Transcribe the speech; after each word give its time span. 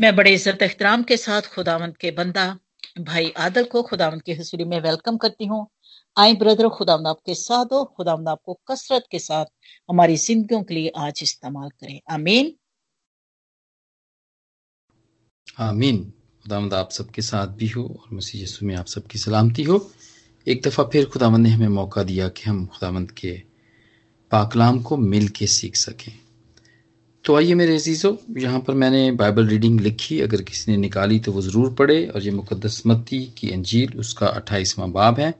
मैं 0.00 0.14
बड़े 0.16 0.32
इज़्ज़त 0.34 0.62
एहतराम 0.62 1.02
के 1.02 1.16
साथ 1.16 1.42
खुदावंत 1.54 1.96
के 1.96 2.10
बंदा, 2.10 2.44
भाई 3.00 3.30
आदल 3.38 3.64
को 3.64 3.82
खुदावंत 3.82 4.22
की 4.22 4.32
हसूरी 4.32 4.64
में 4.64 4.80
वेलकम 4.80 5.16
करती 5.16 5.46
हूँ। 5.46 5.66
आई 6.16 6.34
ब्रदर 6.34 6.68
खुदावंद 6.68 7.06
आपके 7.06 7.34
साथ 7.34 7.72
हो 7.72 7.84
खुदावंद 7.96 8.28
आपको 8.28 8.54
कसरत 8.70 9.04
के 9.10 9.18
साथ 9.18 9.44
हमारी 9.90 10.16
जिंदगियों 10.16 10.62
के 10.62 10.74
लिए 10.74 10.92
आज 10.98 11.20
इस्तेमाल 11.22 11.68
करें। 11.70 12.00
आमीन। 12.10 12.52
आमीन। 15.58 16.02
खुदावंद 16.44 16.74
आप 16.74 16.90
सबके 16.90 17.22
साथ 17.22 17.46
भी 17.46 17.68
हो 17.68 17.84
और 17.84 18.16
मसीह 18.16 18.40
यीशु 18.40 18.66
में 18.66 18.74
आप 18.76 18.86
सबकी 18.86 19.18
सलामती 19.18 19.62
हो। 19.62 19.78
एक 20.46 20.66
दफ़ा 20.66 20.84
फिर 20.84 21.04
खुदावंद 21.04 21.46
ने 21.46 21.50
हमें 21.50 21.68
मौका 21.68 22.02
दिया 22.02 22.28
कि 22.28 22.50
हम 22.50 22.66
खुदावंद 22.66 23.10
के 23.10 23.36
पाकलाम 24.30 24.82
को 24.82 24.96
मिल 24.96 25.28
के 25.28 25.46
सीख 25.46 25.76
सकें। 25.76 26.12
तो 27.24 27.34
आइए 27.36 27.54
मेरे 27.54 27.74
अजीज़ों 27.74 28.40
यहाँ 28.40 28.60
पर 28.60 28.74
मैंने 28.74 29.10
बाइबल 29.12 29.46
रीडिंग 29.48 29.80
लिखी 29.80 30.20
अगर 30.20 30.42
किसी 30.42 30.70
ने 30.72 30.76
निकाली 30.76 31.18
तो 31.20 31.32
वो 31.32 31.42
ज़रूर 31.42 31.74
पढ़े 31.74 32.06
और 32.06 32.22
ये 32.22 32.30
मुकदस 32.30 32.82
मत्ती 32.86 33.24
की 33.38 33.50
अंजील 33.50 33.98
उसका 34.00 34.26
अट्ठाईसवां 34.26 34.90
बाब 34.92 35.20
है 35.20 35.32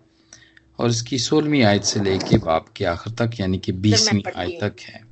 और 0.78 0.90
इसकी 0.90 1.18
सोलहवीं 1.18 1.62
आयत 1.62 1.84
से 1.84 2.00
लेके 2.00 2.38
बाब 2.38 2.66
के 2.76 2.84
आखिर 2.84 3.12
तक 3.12 3.40
यानी 3.40 3.58
कि 3.58 3.72
बीसवीं 3.72 4.22
आयत 4.36 4.60
तक 4.62 4.80
है। 4.80 5.02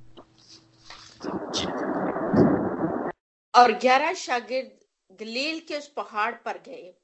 जी। 1.25 1.67
और 3.55 3.73
ग्यारह 3.73 4.12
शागिर्द 4.15 4.71
गलील 5.21 5.61
के 5.69 5.79
उस 5.79 5.89
पहाड़ 5.97 6.33
पर 6.45 6.62
गए 6.67 6.95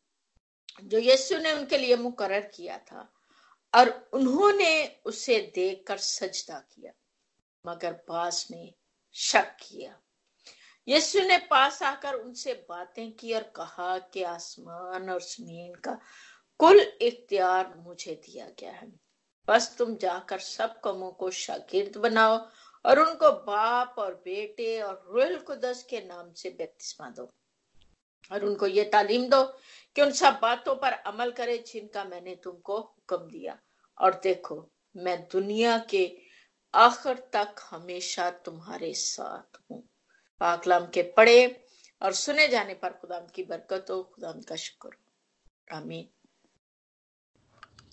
जो 0.85 0.99
यीशु 0.99 1.39
ने 1.39 1.53
उनके 1.53 1.79
लिए 1.79 1.97
मुकर 1.97 2.41
किया 2.41 2.79
था 2.79 3.09
और 3.75 4.09
उन्होंने 4.13 4.73
उसे 5.07 5.39
देखकर 5.55 5.97
सजदा 5.97 6.59
किया 6.59 6.93
मगर 7.65 7.93
पास 8.09 8.47
ने 8.51 8.73
शक 9.15 9.57
किया। 9.61 9.99
यीशु 10.89 11.21
ने 11.21 11.39
पास 11.39 11.83
आकर 11.83 12.15
उनसे 12.15 12.53
बातें 12.69 13.13
की 13.13 13.35
और 13.35 13.43
कहा 13.57 13.99
कि 13.99 14.23
आसमान 14.23 15.11
और 15.11 15.23
ज़मीन 15.23 15.75
का 15.75 15.99
कुल 16.61 16.81
इख्तियार 16.81 17.75
मुझे 17.77 18.15
दिया 18.27 18.47
गया 18.61 18.73
है। 18.73 18.93
बस 19.49 19.75
तुम 19.79 19.97
जाकर 19.97 20.39
सब 20.39 20.81
कमों 20.81 21.11
को 21.13 21.31
शागिर्द 21.31 21.97
बनाओ 21.97 22.37
और 22.85 22.99
उनको 23.01 23.31
बाप 23.31 23.95
और 23.99 24.15
बेटे 24.15 24.81
और 24.83 25.05
रुल 25.09 25.37
कुदस 25.39 25.83
के 25.83 26.01
नाम 26.01 26.33
से 26.33 26.51
बपतिस्मा 26.51 27.09
दो 27.11 27.31
और 28.31 28.45
उनको 28.45 28.67
ये 28.67 28.85
तालीम 28.85 29.29
दो 29.29 29.43
कि 29.97 30.03
उन 30.03 30.11
सब 30.11 30.39
बातों 30.43 30.75
पर 30.75 30.93
अमल 30.93 31.31
करे 31.31 31.59
जिनका 31.59 32.05
मैंने 32.05 32.35
तुमको 32.35 32.79
हुक्म 32.79 33.17
दिया। 33.17 33.59
और 33.99 34.21
देखो, 34.23 34.71
मैं 34.97 35.19
दुनिया 35.33 35.79
के 35.79 36.05
आखिर 36.75 37.15
तक 37.15 37.55
हमेशा 37.71 38.31
तुम्हारे 38.31 38.95
साथ 38.95 39.59
हूँ। 39.71 39.83
पाकलाम 40.41 40.87
के 40.87 41.03
पढ़े 41.03 41.65
और 42.03 42.13
सुने 42.13 42.49
जाने 42.49 42.75
पर 42.75 42.89
खुदाम 42.89 43.23
की 43.35 43.43
बरकत 43.43 43.87
हो 43.91 44.13
खुदाम 44.15 44.41
का 44.41 44.57
शुक्र 44.57 44.97
आमीन। 45.75 46.09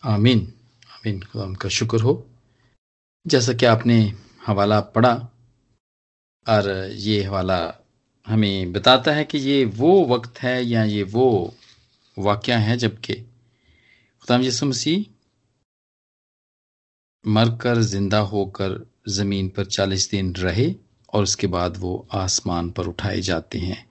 आमीन। 0.04 0.54
आमीन। 0.92 1.22
खुदाम 1.22 1.56
का 1.56 1.70
शुक्र 1.70 2.02
हो। 2.02 2.30
जैसा 3.28 3.54
कि 3.54 3.66
आपने 3.66 4.14
हवाला 4.48 4.82
पढ़ा 4.82 5.14
और 6.50 6.88
ये 6.92 7.24
हवाला 7.24 7.76
हमें 8.28 8.72
बताता 8.72 9.12
है 9.12 9.24
कि 9.24 9.38
ये 9.38 9.66
वो 9.66 10.06
वक्त 10.06 10.40
है 10.40 10.64
या 10.64 10.84
ये 10.84 11.04
वो 11.04 11.54
वाक्य 12.18 12.54
है 12.54 12.78
जबकि 12.78 13.14
खुदाम 14.22 14.42
यसु 14.42 14.66
मसीह 14.66 15.21
मरकर 17.26 17.82
ज़िंदा 17.84 18.20
होकर 18.20 18.80
ज़मीन 19.10 19.50
पर 19.50 19.66
चालीस 19.66 20.10
दिन 20.12 20.34
रहे 20.36 20.74
और 21.14 21.24
उसके 21.24 21.48
बाद 21.48 21.78
वो 21.78 22.08
आसमान 22.14 22.70
पर 22.72 22.88
उठाए 22.88 23.22
जाते 23.22 23.60
हैं। 23.60 23.86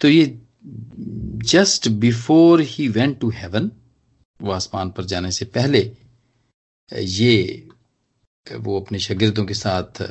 तो 0.00 0.08
ये 0.08 0.38
just 1.46 1.88
before 1.88 2.60
he 2.60 2.88
went 2.88 3.18
to 3.20 3.30
heaven 3.30 3.70
वो 4.40 4.52
आसमान 4.52 4.90
पर 4.90 5.04
जाने 5.04 5.30
से 5.32 5.44
पहले, 5.46 5.80
ये 6.92 7.68
वो 8.46 8.80
अपने 8.80 8.98
शागिर्दों 8.98 9.44
के 9.44 9.54
साथ 9.54 10.02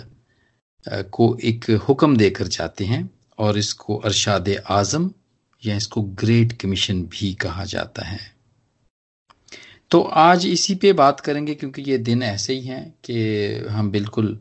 को 1.12 1.38
एक 1.44 1.70
हुक्म 1.88 2.18
देकर 2.18 2.48
जाते 2.50 2.86
हैं 2.86 3.10
और 3.40 3.58
इसको 3.58 3.96
अरशाद 3.98 4.50
आज़म 4.70 5.10
या 5.64 5.76
इसको 5.76 6.02
ग्रेट 6.02 6.52
कमीशन 6.62 7.04
भी 7.06 7.34
कहा 7.34 7.66
जाता 7.66 8.06
है। 8.06 8.20
तो 9.92 10.02
आज 10.02 10.46
इसी 10.46 10.74
पे 10.76 10.92
बात 10.94 11.20
करेंगे 11.20 11.54
क्योंकि 11.56 11.82
ये 11.82 11.98
दिन 11.98 12.24
ऐसे 12.24 12.54
ही 12.54 12.62
हैं 12.62 12.90
कि 13.04 13.68
हम 13.70 13.90
बिल्कुल 13.92 14.40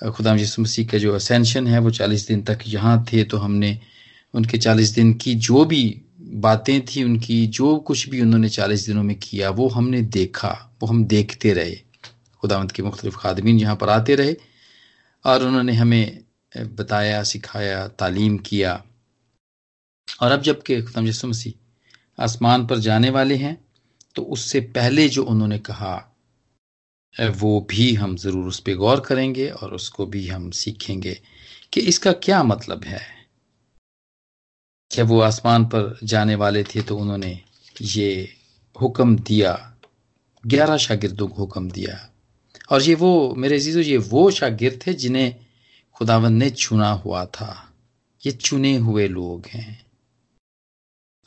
खुदा 0.00 0.34
यसु 0.34 0.62
मसीह 0.62 0.86
का 0.88 0.98
जो 0.98 1.14
असेंशन 1.14 1.66
है, 1.66 1.78
वो 1.78 1.90
चालीस 1.90 2.26
दिन 2.28 2.42
तक 2.42 2.58
यहाँ 2.66 3.04
थे 3.12 3.24
तो 3.24 3.38
हमने 3.38 3.78
उनके 4.34 4.58
चालीस 4.58 4.90
दिन 4.90 5.12
की 5.14 5.34
जो 5.34 5.64
भी 5.64 5.82
बातें 6.20 6.80
थी, 6.86 7.04
उनकी 7.04 7.46
जो 7.48 7.76
कुछ 7.78 8.08
भी 8.08 8.20
उन्होंने 8.20 8.48
चालीस 8.48 8.86
दिनों 8.86 9.02
में 9.02 9.16
किया, 9.18 9.50
वो 9.50 9.68
हमने 9.68 10.00
देखा, 10.02 10.48
वो 10.82 10.86
हम 10.88 11.04
देखते 11.04 11.52
रहे। 11.52 11.76
खुदावंत 12.42 12.72
के 12.72 12.82
मुख्तलिफ़ 12.82 13.16
खादमीन 13.16 13.58
यहाँ 13.60 13.76
पर 13.76 13.88
आते 13.90 14.14
रहे 14.14 14.36
और 15.24 15.44
उन्होंने 15.44 15.72
हमें 15.72 16.18
बताया, 16.52 17.22
सिखाया, 17.22 17.86
तालीम 17.88 18.38
किया। 18.38 18.82
और 20.22 20.32
अब 20.32 20.42
जबकि 20.42 20.80
खुदाम 20.82 21.06
यसु 21.06 21.28
मसीह 21.28 22.22
आसमान 22.22 22.66
पर 22.66 22.78
जाने 22.80 23.10
वाले 23.10 23.36
हैं 23.36 23.56
तो 24.18 24.22
उससे 24.24 24.60
पहले 24.60 25.08
जो 25.08 25.24
उन्होंने 25.24 25.58
कहा 25.58 26.16
वो 27.14 27.66
भी 27.70 27.94
हम 27.94 28.16
ज़रूर 28.16 28.48
उस 28.48 28.58
पर 28.60 28.74
गौर 28.74 29.00
करेंगे 29.00 29.48
और 29.50 29.74
उसको 29.74 30.06
भी 30.06 30.26
हम 30.28 30.50
सीखेंगे। 30.50 31.14
कि 31.72 31.80
इसका 31.80 32.12
क्या 32.12 32.42
मतलब 32.42 32.84
है? 32.84 33.00
जब 34.90 35.06
वो 35.06 35.20
आसमान 35.20 35.64
पर 35.64 35.98
जाने 36.04 36.34
वाले 36.34 36.64
थे 36.64 36.82
तो 36.82 36.98
उन्होंने 36.98 37.40
ये 37.82 38.34
हुक्म 38.76 39.18
दिया, 39.18 39.74
ग्यारह 40.46 40.76
शागिर्दों 40.76 41.28
को 41.28 41.34
हुक्म 41.34 41.70
दिया? 41.70 42.10
और 42.70 42.82
ये 42.82 42.94
वो, 42.94 43.34
मेरे 43.34 43.58
जीजो 43.58 43.80
ये 43.80 43.96
वो 43.96 44.30
शागिर्द 44.30 44.80
थे 44.86 44.94
जिन्हें 44.94 45.34
खुदावन 45.94 46.32
ने 46.32 46.50
चुना 46.50 46.90
हुआ 46.90 47.24
था। 47.26 47.72
ये 48.26 48.32
चुने 48.32 48.76
हुए 48.76 49.08
लोग 49.08 49.46
हैं। 49.46 49.86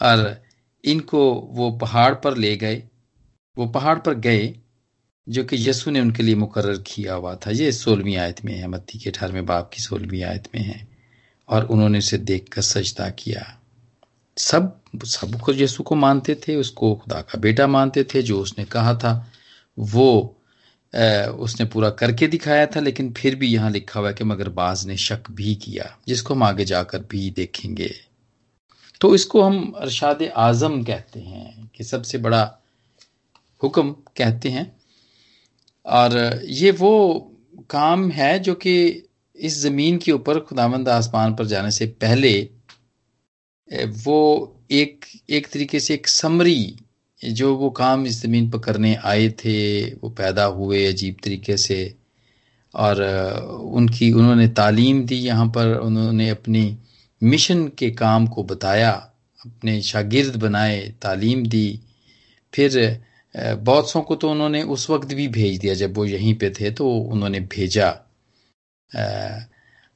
और 0.01 0.41
इनको 0.85 1.33
वो 1.33 1.71
पहाड़ 1.71 2.13
पर 2.13 2.37
ले 2.37 2.57
गए। 2.57 2.83
वो 3.57 3.67
पहाड़ 3.67 3.99
पर 3.99 4.13
गए, 4.13 4.55
जो 5.29 5.43
कि 5.43 5.69
यसु 5.69 5.91
ने 5.91 6.01
उनके 6.01 6.23
लिए 6.23 6.35
मुकर 6.35 6.77
किया 6.77 7.13
हुआ 7.13 7.35
था। 7.35 7.51
ये 7.51 7.71
सोलहवीं 7.71 8.17
आयत 8.17 8.45
में 8.45 8.53
है, 8.53 8.67
मत्ती 8.67 8.99
के 8.99 9.09
अठारहवें 9.09 9.45
बाप 9.45 9.71
की 9.73 9.81
सोलहवीं 9.81 10.23
आयत 10.23 10.47
में 10.55 10.61
है। 10.61 10.87
और 11.49 11.65
उन्होंने 11.65 11.97
उसे 11.97 12.17
देख 12.17 12.49
कर 12.53 12.61
सजदा 12.61 13.09
किया। 13.09 13.59
सब 14.37 14.79
सबको 15.05 15.53
यसु 15.53 15.83
को 15.83 15.95
मानते 15.95 16.35
थे, 16.35 16.55
उसको 16.55 16.95
खुदा 16.95 17.21
का 17.21 17.37
बेटा 17.37 17.67
मानते 17.67 18.03
थे, 18.03 18.21
जो 18.21 18.39
उसने 18.39 18.65
कहा 18.65 18.95
था, 18.95 19.31
वो 19.79 20.37
उसने 21.39 21.65
पूरा 21.65 21.89
करके 21.89 22.27
दिखाया 22.27 22.65
था, 22.65 22.79
लेकिन 22.79 23.13
फिर 23.13 23.35
भी 23.35 23.47
यहाँ 23.47 23.71
लिखा 23.71 23.99
हुआ 23.99 24.09
है 24.09 24.15
कि 24.15 24.23
मगर 24.23 24.49
बाज 24.49 24.85
ने 24.85 24.97
शक 24.97 25.31
भी 25.31 25.55
किया, 25.55 25.97
जिसको 26.07 26.33
हम 26.33 26.43
आगे 26.43 26.65
जाकर 26.65 26.99
भी 26.99 27.29
देखेंगे। 27.29 27.95
तो 29.01 29.13
इसको 29.15 29.41
हम 29.41 29.73
अरशाद 29.77 30.21
आज़म 30.23 30.81
कहते 30.83 31.19
हैं, 31.19 31.69
कि 31.75 31.83
सबसे 31.83 32.17
बड़ा 32.17 32.43
हुक्म 33.61 33.91
कहते 34.17 34.49
हैं। 34.49 34.71
और 35.85 36.41
ये 36.45 36.71
वो 36.71 36.93
काम 37.69 38.09
है 38.11 38.37
जो 38.39 38.53
कि 38.55 38.73
इस 39.35 39.57
ज़मीन 39.59 39.97
के 39.97 40.11
ऊपर 40.11 40.39
खुदामंद 40.39 40.89
आसमान 40.89 41.35
पर 41.35 41.45
जाने 41.45 41.71
से 41.71 41.85
पहले 42.01 42.33
वो 44.05 44.17
एक 44.71 45.05
एक 45.29 45.47
तरीके 45.47 45.79
से 45.79 45.93
एक 45.93 46.07
समरी, 46.07 46.75
जो 47.21 47.55
वो 47.55 47.69
काम 47.69 48.05
इस 48.05 48.21
ज़मीन 48.21 48.49
पर 48.49 48.59
करने 48.59 48.93
आए 48.95 49.29
थे, 49.29 49.83
वो 49.93 50.09
पैदा 50.09 50.45
हुए 50.45 50.85
अजीब 50.85 51.15
तरीके 51.23 51.57
से। 51.57 51.95
और, 52.73 53.01
उनकी, 53.73 54.11
उन्होंने 54.11 54.47
तालीम 54.47 55.03
दी 55.05 55.15
यहाँ 55.15 55.47
पर, 55.47 55.77
उन्होंने 55.77 56.29
अपनी 56.29 56.77
मिशन 57.21 57.67
के 57.77 57.89
काम 57.91 58.27
को 58.27 58.43
बताया, 58.43 58.91
अपने 59.39 59.81
शागिर्द 59.81 60.35
बनाए, 60.35 60.79
तालीम 61.01 61.45
दी। 61.45 61.79
फिर 62.53 63.01
बहुत 63.35 63.89
सौ 63.89 64.01
को 64.01 64.15
तो 64.15 64.29
उन्होंने 64.31 64.61
उस 64.65 64.89
वक्त 64.89 65.13
भी 65.13 65.27
भेज 65.29 65.59
दिया, 65.59 65.73
जब 65.73 65.97
वो 65.97 66.05
यहीं 66.05 66.33
पे 66.35 66.49
थे 66.51 66.71
तो 66.71 66.89
उन्होंने 66.89 67.39
भेजा। 67.51 67.89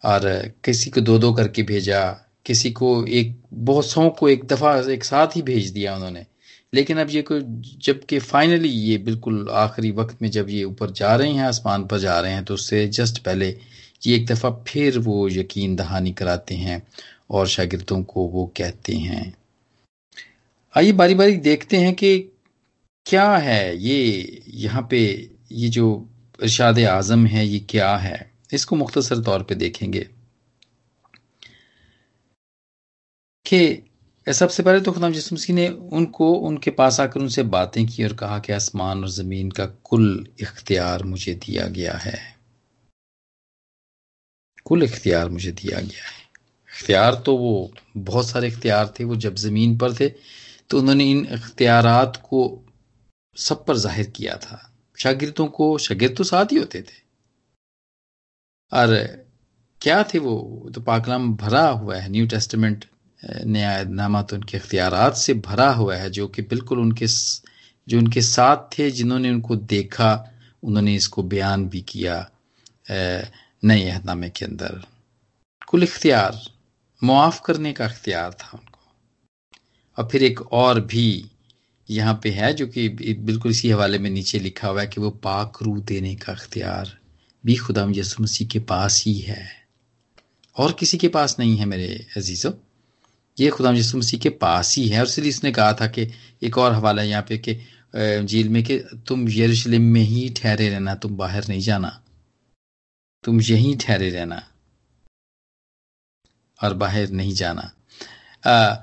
और 0.03 0.53
किसी 0.63 0.89
को 0.89 1.01
दो 1.01 1.17
दो 1.17 1.33
करके 1.33 1.63
भेजा, 1.63 2.01
किसी 2.45 2.71
को 2.71 3.05
एक 3.07 3.35
बहुत 3.53 3.85
सौ 3.85 4.09
को 4.09 4.29
एक 4.29 4.45
दफ़ा 4.45 4.75
एक 4.91 5.03
साथ 5.03 5.35
ही 5.35 5.41
भेज 5.41 5.69
दिया 5.71 5.95
उन्होंने। 5.95 6.25
लेकिन 6.73 6.97
अब 6.97 7.09
ये 7.09 7.21
कोई, 7.21 7.41
जबकि 7.83 8.19
फाइनली 8.19 8.69
ये 8.69 8.97
बिल्कुल 8.97 9.47
आखिरी 9.53 9.91
वक्त 9.91 10.21
में 10.21 10.29
जब 10.31 10.49
ये 10.49 10.63
ऊपर 10.63 10.91
जा 10.91 11.15
रहे 11.15 11.31
हैं, 11.31 11.43
आसमान 11.43 11.83
पर 11.83 11.99
जा 11.99 12.19
रहे 12.19 12.31
हैं 12.31 12.43
तो 12.45 12.53
उससे 12.53 12.87
जस्ट 12.89 13.19
पहले 13.19 13.47
ये 14.07 14.15
एक 14.15 14.25
दफ़ा 14.27 14.49
फिर 14.67 14.97
वो 14.99 15.27
यकीन 15.29 15.75
दहानी 15.75 16.11
कराते 16.13 16.55
हैं। 16.55 16.81
और 17.29 17.47
शागिर्दों 17.47 18.03
को 18.03 18.27
वो 18.27 18.53
कहते 18.57 18.93
हैं। 18.93 19.37
आइए 20.77 20.91
बारी 20.91 21.15
बारी 21.15 21.37
देखते 21.37 21.77
हैं 21.77 21.93
कि 21.93 22.19
क्या 23.05 23.37
है 23.37 23.77
ये, 23.77 24.43
यहाँ 24.47 24.87
पे 24.91 25.31
ये 25.51 25.69
जो 25.69 26.09
इरशाद 26.43 26.79
आज़म 26.79 27.25
है, 27.25 27.45
ये 27.45 27.59
क्या 27.59 27.97
है? 27.97 28.31
इसको 28.53 28.75
मुख्तसर 28.75 29.23
तौर 29.23 29.43
पे 29.43 29.55
देखेंगे। 29.55 30.09
कि 33.47 33.89
सबसे 34.33 34.63
पहले 34.63 34.81
तो 34.81 34.91
खुदाम 34.91 35.11
मसीह 35.11 35.55
ने 35.55 35.69
उनको, 35.69 36.33
उनके 36.33 36.71
पास 36.71 36.99
आकर 36.99 37.19
उनसे 37.19 37.43
बातें 37.43 37.87
की 37.87 38.03
और 38.03 38.13
कहा 38.13 38.39
कि 38.39 38.53
आसमान 38.53 39.01
और 39.01 39.09
ज़मीन 39.09 39.51
का 39.51 39.65
कुल 39.65 40.27
इख्तियार 40.41 41.03
मुझे 41.03 41.33
दिया 41.33 41.67
गया 41.67 41.93
है। 41.93 42.37
कुल 44.65 44.83
इख्तियार 44.83 45.29
मुझे 45.29 45.51
दिया 45.51 45.79
गया 45.79 46.09
है। 46.09 46.24
इख्तियार 46.75 47.15
तो 47.25 47.35
वो, 47.37 47.71
बहुत 47.97 48.27
सारे 48.27 48.47
इख्तियार 48.47 48.93
थे, 48.99 49.03
वो 49.03 49.15
जब 49.17 49.35
ज़मीन 49.37 49.77
पर 49.77 49.93
थे 49.95 50.09
तो 50.69 50.79
उन्होंने 50.79 51.09
इन 51.11 51.25
इख्तियारात 51.33 52.15
को 52.23 52.39
सब 53.37 53.65
पर 53.65 53.77
ज़ाहिर 53.77 54.09
किया 54.09 54.35
था। 54.37 54.57
शागिर्दों 54.97 55.47
को, 55.49 55.77
शागिर्द 55.77 56.15
तो 56.17 56.23
साथ 56.23 56.51
ही 56.51 56.57
होते 56.57 56.81
थे। 56.81 57.03
और 58.71 58.95
क्या 59.81 60.01
थे 60.03 60.19
वो? 60.19 60.69
तो 60.73 60.81
पाकलाम 60.81 61.33
भरा 61.37 61.67
हुआ 61.69 61.95
है, 61.97 62.09
न्यू 62.11 62.27
टेस्टमेंट 62.27 62.85
नामा 63.21 64.21
तो 64.21 64.35
उनके 64.35 64.57
अख्तियार 64.57 65.13
से 65.15 65.33
भरा 65.41 65.69
हुआ 65.73 65.95
है, 65.95 66.09
जो 66.09 66.27
कि 66.27 66.41
बिल्कुल 66.43 66.79
उनके 66.79 67.07
जो 67.87 67.97
उनके 67.97 68.21
साथ 68.21 68.57
थे, 68.77 68.89
जिन्होंने 68.91 69.29
उनको 69.29 69.55
देखा, 69.55 70.11
उन्होंने 70.63 70.95
इसको 70.95 71.23
बयान 71.25 71.67
भी 71.69 71.81
किया 71.83 72.17
नए 72.89 73.89
अहदनामे 73.89 74.29
के 74.29 74.45
अंदर। 74.45 74.81
कुल 75.67 75.83
इख्तियार। 75.83 76.39
मुआफ 77.01 77.41
करने 77.45 77.73
का 77.73 77.85
अख्तियार 77.85 78.33
था 78.33 78.49
उनको। 78.53 78.79
और 79.97 80.07
फिर 80.11 80.23
एक 80.23 80.41
और 80.53 80.79
भी 80.81 81.29
यहाँ 81.89 82.19
पे 82.23 82.29
है 82.31 82.53
जो 82.53 82.67
कि 82.67 82.87
बिल्कुल 82.89 83.51
इसी 83.51 83.69
हवाले 83.69 83.99
में 83.99 84.09
नीचे 84.09 84.39
लिखा 84.39 84.67
हुआ 84.67 84.81
है 84.81 84.87
कि 84.87 85.01
वो 85.01 85.09
पाक 85.23 85.61
रू 85.63 85.79
देने 85.81 86.15
का 86.15 86.31
अख्तियार 86.33 86.97
भी 87.43 87.55
खुदा 87.55 87.87
यसु 87.95 88.23
मसीह 88.23 88.47
के 88.47 88.59
पास 88.59 89.03
ही 89.05 89.17
है। 89.19 89.47
और 90.55 90.73
किसी 90.73 90.97
के 90.97 91.07
पास 91.07 91.35
नहीं 91.39 91.57
है 91.57 91.65
मेरे 91.65 92.05
अजीज़ों। 92.17 92.51
ये 93.37 93.49
खुदा 93.49 93.71
यसु 93.71 93.97
मसीह 93.97 94.19
के 94.19 94.29
पास 94.29 94.75
ही 94.77 94.87
है। 94.87 94.99
और 94.99 95.07
इसलिए 95.07 95.29
इसने 95.29 95.51
कहा 95.51 95.73
था 95.73 95.87
कि 95.87 96.07
एक 96.43 96.57
और 96.57 96.73
हवाला 96.73 97.01
है 97.01 97.09
यहाँ 97.09 97.25
पे 97.29 97.37
कि 97.37 97.55
झील 98.25 98.49
में 98.49 98.63
कि 98.63 98.77
तुम 99.07 99.27
यरूशलेम 99.29 99.81
में 99.81 100.01
ही 100.01 100.29
ठहरे 100.37 100.69
रहना, 100.69 100.95
तुम 100.95 101.15
बाहर 101.17 101.47
नहीं 101.49 101.61
जाना। 101.61 101.89
तुम 103.23 103.41
यहीं 103.41 103.77
ठहरे 103.77 104.09
रहना। 104.09 104.41
और 106.59 106.73
बाहर 106.73 107.09
नहीं 107.11 107.33
जाना। 107.33 107.71
आ, 108.43 108.75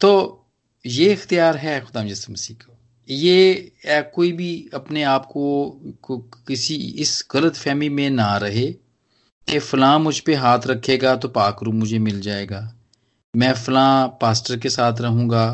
तो 0.00 0.46
ये 0.84 1.12
इख्तियार 1.12 1.56
है 1.56 1.80
खुदा 1.80 2.02
यसु 2.02 2.32
मसीह 2.32 2.56
को। 2.56 2.72
ये 3.08 3.72
कोई 4.14 4.32
भी 4.32 4.68
अपने 4.74 5.02
आप 5.04 5.26
को, 5.26 5.68
को 6.02 6.18
किसी 6.18 6.74
इस 6.74 7.24
गलत 7.32 7.56
फहमी 7.56 7.88
में 7.88 8.08
ना 8.10 8.36
रहे 8.36 8.66
कि 9.48 9.58
फलां 9.58 9.98
मुझ 10.00 10.18
पे 10.20 10.34
हाथ 10.34 10.66
रखेगा 10.66 11.14
तो 11.16 11.28
पाकरू 11.28 11.72
मुझे 11.72 11.98
मिल 11.98 12.20
जाएगा। 12.20 12.60
मैं 13.34 13.52
फलां 13.54 14.08
पास्टर 14.20 14.58
के 14.58 14.70
साथ 14.70 15.00
रहूँगा 15.00 15.46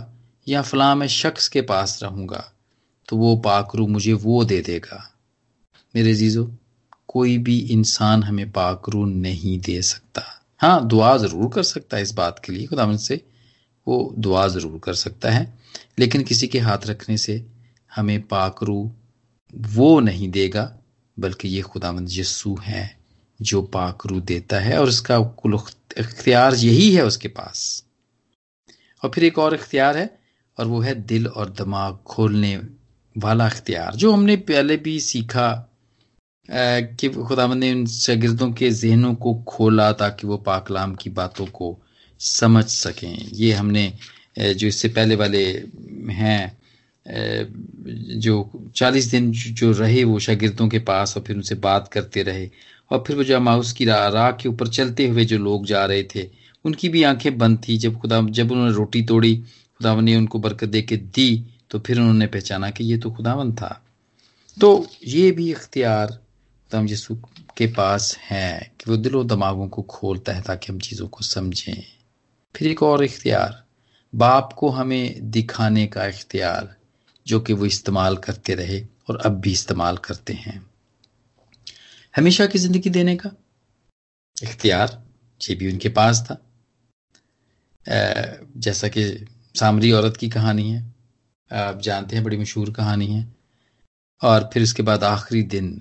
या 0.46 0.62
फलां 0.62 0.94
मैं 0.96 1.08
शख्स 1.08 1.48
के 1.48 1.62
पास 1.62 1.98
रहूँगा 2.02 2.52
तो 3.08 3.16
वो 3.16 3.34
पाकरू 3.36 3.86
मुझे 3.86 4.12
वो 4.12 4.44
दे 4.44 4.60
देगा। 4.60 5.08
मेरे 5.94 6.14
जीजो 6.14 6.50
कोई 7.08 7.36
भी 7.38 7.58
इंसान 7.70 8.22
हमें 8.22 8.50
पाकरू 8.50 9.04
नहीं 9.06 9.58
दे 9.60 9.80
सकता। 9.82 10.22
हाँ 10.62 10.86
दुआ 10.88 11.16
ज़रूर 11.16 11.48
कर 11.54 11.62
सकता 11.62 11.96
है 11.96 12.02
इस 12.02 12.12
बात 12.14 12.38
के 12.44 12.52
लिए 12.52 12.66
खुदा 12.66 12.94
से 12.96 13.14
वो 13.86 14.14
दुआ 14.18 14.46
ज़रूर 14.48 14.78
कर 14.78 14.94
सकता 14.94 15.30
है। 15.30 15.58
लेकिन 15.98 16.22
किसी 16.22 16.46
के 16.46 16.58
हाथ 16.58 16.86
रखने 16.86 17.16
से 17.16 17.34
हमें 17.92 18.20
पाकरू 18.22 18.76
वो 19.54 19.98
नहीं 20.00 20.28
देगा, 20.30 20.72
बल्कि 21.16 21.48
ये 21.48 21.62
खुदावंद 21.62 22.08
यस्सू 22.12 22.56
है 22.62 22.84
जो 23.40 23.62
पाकरू 23.62 24.20
देता 24.20 24.60
है 24.60 24.78
और 24.78 24.88
उसका 24.88 25.18
कुल 25.18 25.58
इख्तियार 25.98 26.54
यही 26.54 26.90
है 26.94 27.04
उसके 27.04 27.28
पास। 27.28 27.84
और 29.02 29.10
फिर 29.10 29.24
एक 29.24 29.38
और 29.38 29.54
इख्तियार 29.54 29.96
है, 29.96 30.10
और 30.58 30.66
वो 30.66 30.80
है 30.80 30.94
दिल 30.94 31.26
और 31.26 31.50
दिमाग 31.50 31.98
खोलने 32.06 32.56
वाला 33.16 33.46
इख्तियार, 33.46 33.94
जो 33.94 34.12
हमने 34.12 34.36
पहले 34.36 34.76
भी 34.76 34.98
सीखा 35.00 35.50
कि 36.48 37.08
खुदावंद 37.08 37.60
ने 37.60 37.72
उन 37.72 37.84
शागिर्दों 37.86 38.50
के 38.52 38.70
जहनों 38.70 39.14
को 39.14 39.34
खोला 39.48 39.90
ताकि 39.92 40.26
वो 40.26 40.36
पाकलाम 40.38 40.94
की 40.94 41.10
बातों 41.10 41.46
को 41.48 41.76
समझ 42.20 42.64
सकें। 42.66 43.28
ये 43.32 43.52
हमने 43.52 43.92
जो 44.38 44.66
इससे 44.66 44.88
पहले 44.88 45.16
वाले 45.16 45.44
हैं 46.12 46.58
जो 48.18 48.50
चालीस 48.76 49.06
दिन 49.06 49.30
जो 49.32 49.70
रहे 49.72 50.04
वो 50.04 50.18
शागिर्दों 50.18 50.68
के 50.68 50.78
पास 50.80 51.16
और 51.16 51.22
फिर 51.22 51.36
उनसे 51.36 51.54
बात 51.62 51.88
करते 51.92 52.22
रहे 52.22 52.48
और 52.90 53.02
फिर 53.06 53.16
वो 53.16 53.24
जो 53.24 53.40
माउस 53.40 53.72
की 53.72 53.84
राह 53.84 54.06
रा 54.08 54.30
के 54.32 54.48
ऊपर 54.48 54.68
चलते 54.68 55.06
हुए 55.08 55.24
जो 55.24 55.38
लोग 55.38 55.66
जा 55.66 55.84
रहे 55.84 56.02
थे, 56.14 56.28
उनकी 56.64 56.88
भी 56.88 57.02
आँखें 57.02 57.36
बंद 57.38 57.58
थी। 57.68 57.76
जब 57.78 57.98
खुदा, 58.00 58.20
जब 58.22 58.52
उन्होंने 58.52 58.72
रोटी 58.74 59.02
तोड़ी 59.02 59.36
खुदावन 59.36 60.04
ने 60.04 60.16
उनको 60.16 60.38
बरकत 60.38 60.68
दे 60.68 60.82
के 60.82 60.96
दी 60.96 61.44
तो 61.70 61.78
फिर 61.78 61.98
उन्होंने 62.00 62.26
पहचाना 62.26 62.70
कि 62.70 62.84
ये 62.84 62.98
तो 62.98 63.10
खुदावन 63.10 63.52
था। 63.52 63.80
तो 64.56 64.86
ये 65.06 65.30
भी 65.30 65.50
इख्तियार 65.50 66.18
खुदाम 66.72 66.86
यसू 66.88 67.14
के 67.56 67.66
पास 67.68 68.16
है 68.20 68.72
कि 68.80 68.90
वो 68.90 68.96
दिलो 68.96 69.22
दिमागों 69.24 69.66
को 69.68 69.82
खोलता 69.84 70.32
है 70.32 70.42
ताकि 70.42 70.72
हम 70.72 70.78
चीज़ों 70.80 71.08
को 71.08 71.24
समझें। 71.24 71.82
फिर 72.54 72.68
एक 72.68 72.82
और 72.82 73.04
इख्तियार, 73.04 73.62
बाप 74.12 74.52
को 74.52 74.68
हमें 74.70 75.30
दिखाने 75.30 75.86
का 75.86 76.06
इख्तियार, 76.06 76.74
जो 77.26 77.40
कि 77.40 77.52
वो 77.52 77.66
इस्तेमाल 77.66 78.16
करते 78.18 78.54
रहे 78.54 78.80
और 79.08 79.20
अब 79.20 79.40
भी 79.40 79.52
इस्तेमाल 79.52 79.96
करते 79.98 80.32
हैं। 80.34 80.56
हमेशा 82.14 82.46
की 82.46 82.58
ज़िंदगी 82.58 82.90
देने 82.90 83.16
का 83.16 83.30
इख्तियार, 84.36 85.02
ये 85.40 85.54
भी 85.54 85.72
उनके 85.72 85.88
पास 85.90 86.24
था। 86.24 86.40
जैसा 88.58 88.88
कि 88.88 89.04
सामरी 89.54 89.92
औरत 89.92 90.16
की 90.16 90.28
कहानी 90.30 90.70
है, 90.70 90.82
आप 91.50 91.80
जानते 91.80 92.16
हैं 92.16 92.24
बड़ी 92.24 92.36
मशहूर 92.38 92.72
कहानी 92.72 93.06
है। 93.06 93.24
और 94.22 94.50
फिर 94.52 94.62
उसके 94.62 94.82
बाद 94.82 95.04
आखिरी 95.04 95.42
दिन 95.52 95.80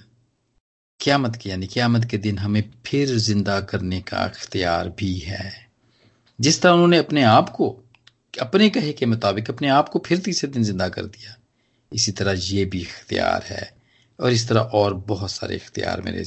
क्यामत 1.01 1.35
के, 1.35 1.49
यानी 1.49 1.67
क्यामत 1.67 2.05
के 2.05 2.17
दिन 2.17 2.37
हमें 2.37 2.63
फिर 2.85 3.07
ज़िंदा 3.07 3.59
करने 3.61 3.99
का 4.01 4.25
इख्तियार 4.25 4.89
भी 4.89 5.13
है। 5.19 5.51
जिस 6.39 6.61
तरह 6.61 6.71
उन्होंने 6.71 6.97
अपने 6.97 7.23
आप 7.23 7.49
को, 7.49 7.69
अपने 8.41 8.69
कहे 8.69 8.93
के 8.93 9.05
मुताबिक 9.05 9.49
अपने 9.49 9.69
आप 9.69 9.89
को 9.89 9.99
फिर 9.99 10.17
तीसरे 10.17 10.51
दिन 10.51 10.63
ज़िंदा 10.63 10.89
कर 10.89 11.05
दिया, 11.05 11.35
इसी 11.91 12.11
तरह 12.11 12.39
ये 12.43 12.65
भी 12.65 12.81
इख्तियार 12.81 13.43
है। 13.43 13.81
और 14.19 14.31
इस 14.31 14.47
तरह 14.47 14.61
और 14.73 14.93
बहुत 14.93 15.31
सारे 15.31 15.55
इख्तियार 15.55 16.01
मेरे 16.01 16.23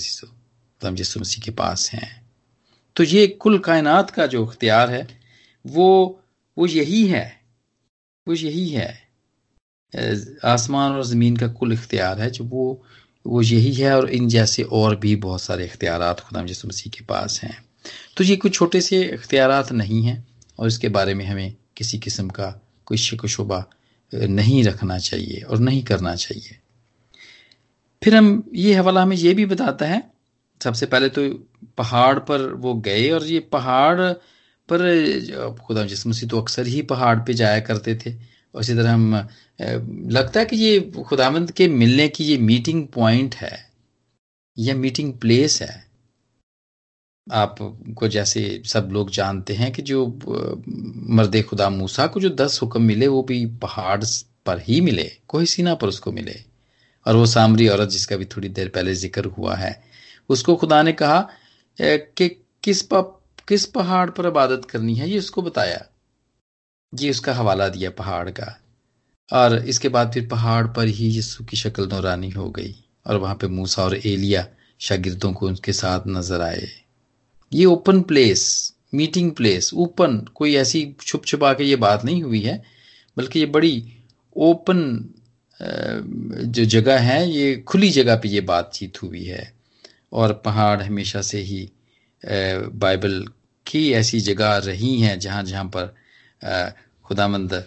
हम 0.81 0.97
यसु 0.99 1.21
मसीह 1.21 1.45
के 1.45 1.51
पास 1.51 1.91
हैं। 1.93 2.11
तो 2.97 3.05
ये 3.05 3.27
कुल 3.27 3.59
कायनात 3.59 4.11
का 4.11 4.27
जो 4.27 4.43
इख्तियार 4.45 4.91
है, 4.91 5.07
वो 5.65 6.21
वो 6.57 6.67
यही 6.67 7.07
है, 7.07 7.41
वो 8.27 8.35
यही 8.35 8.69
है। 8.69 8.89
आसमान 10.45 10.93
और 10.93 11.05
ज़मीन 11.05 11.37
का 11.37 11.49
कुल 11.49 11.73
इख्तियार 11.73 12.21
है 12.21 12.31
जो 12.31 12.45
वो 12.45 12.83
वो 13.25 13.43
यही 13.43 13.73
है 13.75 13.97
और 13.97 14.09
इन 14.11 14.29
जैसे 14.29 14.63
और 14.63 14.97
भी 14.97 15.15
बहुत 15.19 15.43
सारे 15.43 15.65
इख्तियार 15.65 16.13
खुदा 16.21 16.43
यसु 16.43 16.69
मसीह 16.69 16.93
के 16.97 17.05
पास 17.05 17.41
हैं। 17.43 17.57
तो 18.17 18.25
ये 18.25 18.37
कुछ 18.37 18.55
छोटे 18.55 18.81
से 18.81 19.03
इख्तियार 19.05 19.71
नहीं 19.73 20.03
हैं 20.03 20.25
और 20.59 20.69
इसके 20.69 20.89
बारे 20.89 21.15
में 21.15 21.25
हमें 21.27 21.55
किसी 21.77 21.99
किस्म 21.99 22.29
का 22.31 22.51
कोई 22.87 22.99
शक 22.99 23.27
शुबा 23.27 23.65
नहीं 24.13 24.63
रखना 24.65 24.99
चाहिए 24.99 25.41
और 25.41 25.59
नहीं 25.59 25.83
करना 25.85 26.15
चाहिए। 26.17 26.59
फिर 28.03 28.15
हम 28.17 28.43
ये 28.55 28.75
हवाला 28.75 29.03
हमें 29.03 29.17
ये 29.17 29.35
भी 29.35 29.47
बताता 29.47 29.87
है, 29.87 30.03
सबसे 30.61 30.87
पहले 30.87 31.09
तो 31.09 31.29
पहाड़ 31.79 32.19
पर 32.21 32.47
वो 32.55 32.75
गए 32.83 33.09
और 33.11 33.25
ये 33.25 33.39
पहाड़ 33.53 34.13
पर 34.69 35.57
खुदा 35.61 35.85
जिस 35.85 36.07
मसीह 36.07 36.29
तो 36.29 36.41
अक्सर 36.41 36.67
ही 36.67 36.83
पहाड़ 36.85 37.19
पे 37.19 37.35
जाया 37.35 37.61
करते 37.61 37.95
थे। 37.97 38.13
इसी 38.55 38.75
तरह 38.75 38.93
हम 38.93 39.29
लगता 40.11 40.41
है 40.41 40.47
कि 40.47 40.57
ये 40.57 40.81
खुदामंद 41.05 41.51
के 41.51 41.69
मिलने 41.71 42.09
की 42.09 42.25
ये 42.25 42.37
मीटिंग 42.41 42.87
पॉइंट 42.89 43.35
है 43.35 43.57
या 44.57 44.75
मीटिंग 44.77 45.13
प्लेस 45.19 45.61
है। 45.63 45.83
आपको 47.27 48.09
जैसे 48.09 48.63
सब 48.67 48.89
लोग 48.93 49.11
जानते 49.11 49.55
हैं 49.55 49.71
कि 49.73 49.83
जो 49.83 50.07
मर्द 51.11 51.43
खुदा 51.49 51.69
मूसा 51.71 52.07
को 52.07 52.21
जो 52.21 52.31
दस 52.37 52.59
हुक्म 52.63 52.83
मिले 52.83 53.07
वो 53.09 53.23
भी 53.23 53.45
पहाड़ 53.63 54.05
पर 54.47 54.61
ही 54.61 54.81
मिले 54.81 55.11
कोई 55.29 55.47
सीना 55.47 55.75
पर 55.75 55.89
उसको 55.89 56.13
मिले। 56.13 56.35
और 57.07 57.17
वो 57.17 57.27
सामरी 57.27 57.69
औरत 57.69 57.89
जिसका 57.91 58.17
भी 58.17 58.25
थोड़ी 58.27 58.49
देर 58.51 58.69
पहले 58.69 58.95
ज़िक्र 58.95 59.25
हुआ 59.29 59.55
है 59.57 59.73
उसको 60.31 60.55
खुदा 60.57 60.83
ने 60.83 60.93
कहा 60.93 61.21
कि 61.79 62.29
किस 62.65 62.83
प, 62.83 63.21
किस 63.49 63.65
पहाड़ 63.67 64.09
पर 64.11 64.27
इबादत 64.27 64.65
करनी 64.65 64.95
है 64.95 65.09
ये 65.11 65.19
उसको 65.19 65.43
बताया। 65.43 65.85
ये 66.95 67.11
उसका 67.11 67.35
हवाला 67.35 67.69
दिया 67.69 67.91
पहाड़ 67.93 68.31
का। 68.31 68.57
और 69.31 69.55
इसके 69.59 69.89
बाद 69.89 70.13
फिर 70.13 70.27
पहाड़ 70.29 70.67
पर 70.67 70.87
ही 70.89 71.07
यीशु 71.07 71.45
की 71.45 71.57
शक्ल 71.57 71.87
नौरानी 71.89 72.31
हो 72.31 72.49
गई 72.51 72.75
और 73.07 73.17
वहाँ 73.17 73.35
पे 73.35 73.47
मूसा 73.49 73.83
और 73.83 73.97
एलिया 73.97 74.47
शागिर्दों 74.81 75.33
को 75.33 75.47
उनके 75.47 75.73
साथ 75.73 76.07
नज़र 76.09 76.41
आए। 76.41 76.69
ये 77.53 77.65
open 77.65 78.01
place, 78.03 78.73
meeting 78.95 79.31
place, 79.33 79.71
open, 79.75 80.19
कोई 80.35 80.55
ऐसी 80.57 80.95
छुप 81.01 81.25
छुपा 81.27 81.53
के 81.53 81.65
ये 81.65 81.77
बात 81.79 82.05
नहीं 82.05 82.23
हुई 82.23 82.41
है, 82.41 82.63
बल्कि 83.17 83.41
ये 83.41 83.47
बड़ी 83.47 83.83
ओपन 84.37 85.11
जो 85.61 86.65
जगह 86.67 86.99
है, 87.01 87.31
ये 87.31 87.57
खुली 87.59 87.91
जगह 87.91 88.17
पे 88.17 88.29
ये 88.29 88.41
बातचीत 88.43 89.03
हुई 89.03 89.25
है। 89.25 89.53
और 90.13 90.33
पहाड़ 90.45 90.83
हमेशा 90.83 91.21
से 91.23 91.39
ही 91.41 91.69
बाइबल 92.23 93.25
की 93.67 93.91
ऐसी 93.93 94.21
जगह 94.21 94.57
रही 94.57 95.01
हैं 95.01 95.19
जहाँ 95.19 95.43
जहाँ 95.43 95.65
पर 95.67 95.95
खुदामंद, 97.07 97.65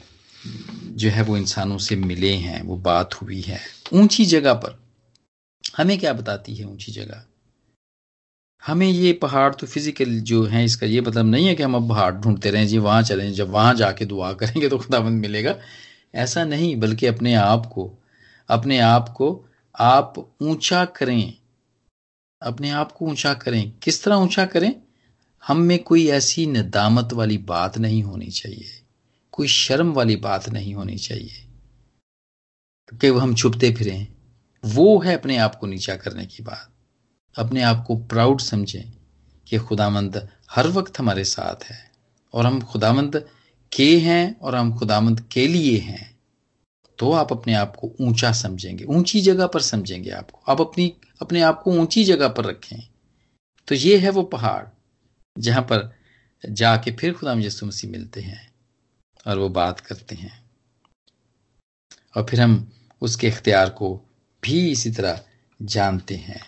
जो 0.91 1.09
है 1.09 1.21
वो 1.23 1.37
इंसानों 1.37 1.77
से 1.77 1.95
मिले 1.95 2.31
हैं, 2.33 2.61
वो 2.63 2.77
बात 2.77 3.13
हुई 3.13 3.41
है, 3.41 3.59
ऊँची 3.93 4.25
जगह 4.25 4.53
पर। 4.55 4.79
हमें 5.77 5.97
क्या 5.99 6.13
बताती 6.13 6.55
है 6.55 6.65
ऊँची 6.65 6.91
जगह? 6.91 7.23
हमें 8.63 8.87
ये 8.87 9.11
पहाड़ 9.13 9.53
तो 9.55 9.67
फ़िज़िकल 9.67 10.19
जो 10.21 10.43
है, 10.45 10.63
इसका 10.65 10.87
ये 10.87 11.01
मतलब 11.01 11.25
नहीं 11.25 11.47
है 11.47 11.55
कि 11.55 11.63
हम 11.63 11.75
अब 11.75 11.89
पहाड़ 11.89 12.13
ढूंढते 12.13 12.51
रहें, 12.51 12.67
जी 12.67 12.77
वहाँ 12.77 13.01
चलें, 13.03 13.31
जब 13.33 13.49
वहाँ 13.49 13.73
जाके 13.75 14.05
दुआ 14.05 14.31
करेंगे 14.33 14.69
तो 14.69 14.77
खुदाबंद 14.77 15.21
मिलेगा। 15.21 15.55
ऐसा 16.15 16.43
नहीं, 16.45 16.75
बल्कि 16.75 17.05
अपने 17.05 17.33
आप 17.33 17.65
को, 17.65 17.91
अपने 18.49 18.79
आप 18.79 19.09
को 19.09 19.45
आप 19.75 20.13
ऊँचा 20.41 20.83
करें। 20.85 21.33
अपने 22.41 22.69
आप 22.71 22.91
को 22.91 23.05
ऊँचा 23.05 23.33
करें। 23.33 23.71
किस 23.83 24.03
तरह 24.03 24.15
ऊँचा 24.15 24.45
करें? 24.45 24.73
हम 25.45 25.57
में 25.57 25.83
कोई 25.83 26.07
ऐसी 26.07 26.45
नदामत 26.45 27.13
वाली 27.13 27.37
बात 27.37 27.77
नहीं 27.77 28.03
होनी 28.03 28.27
चाहिए। 28.27 28.83
कोई 29.31 29.47
शर्म 29.47 29.93
वाली 29.93 30.15
बात 30.15 30.49
नहीं 30.49 30.73
होनी 30.73 30.97
चाहिए। 30.97 31.47
कि 32.93 33.07
हम 33.07 33.35
छुपते 33.35 33.75
फिरें 33.75 34.07
वो 34.65 34.99
है 34.99 35.17
अपने 35.17 35.37
आप 35.37 35.55
को 35.55 35.67
नीचा 35.67 35.95
करने 35.95 36.25
की 36.25 36.43
बात। 36.43 36.71
अपने 37.39 37.61
आप 37.61 37.85
को 37.87 37.95
प्राउड 37.95 38.41
समझें 38.41 38.93
कि 39.47 39.57
खुदामंद 39.57 40.29
हर 40.51 40.67
वक्त 40.67 40.99
हमारे 40.99 41.23
साथ 41.23 41.63
है। 41.63 41.91
और 42.33 42.45
हम 42.45 42.61
खुदामंद 42.61 43.29
के 43.73 43.99
हैं 43.99 44.39
और 44.39 44.55
हम 44.55 44.77
खुदामंद 44.77 45.21
के 45.31 45.47
लिए 45.47 45.77
हैं। 45.77 46.19
तो 46.99 47.11
आप 47.11 47.31
अपने 47.31 47.53
आप 47.53 47.75
को 47.75 47.93
ऊँचा 48.01 48.31
समझेंगे। 48.31 48.83
ऊँची 48.83 49.21
जगह 49.21 49.47
पर 49.47 49.61
समझेंगे 49.61 50.09
आपको। 50.09 50.39
आप 50.47 50.61
अपनी, 50.61 50.93
अपने 51.21 51.41
आप 51.41 51.61
को 51.61 51.71
ऊँची 51.71 52.03
जगह 52.03 52.27
पर 52.27 52.45
रखें। 52.45 52.89
तो 53.67 53.75
ये 53.75 53.97
है 53.97 54.09
वो 54.09 54.23
पहाड़। 54.23 54.76
जहाँ 55.37 55.61
पर 55.61 55.95
जाके 56.43 56.91
फिर 56.91 57.13
खुदा 57.13 57.33
यसु 57.33 57.65
मसीह 57.65 57.91
मिलते 57.91 58.21
हैं 58.21 58.53
और 59.27 59.39
वो 59.39 59.49
बात 59.49 59.79
करते 59.79 60.15
हैं। 60.15 60.49
और 62.17 62.25
फिर 62.25 62.41
हम 62.41 62.71
उसके 63.01 63.27
इख्तियार 63.27 63.69
को 63.69 63.95
भी 64.43 64.71
इसी 64.71 64.91
तरह 64.91 65.25
जानते 65.61 66.15
हैं। 66.15 66.41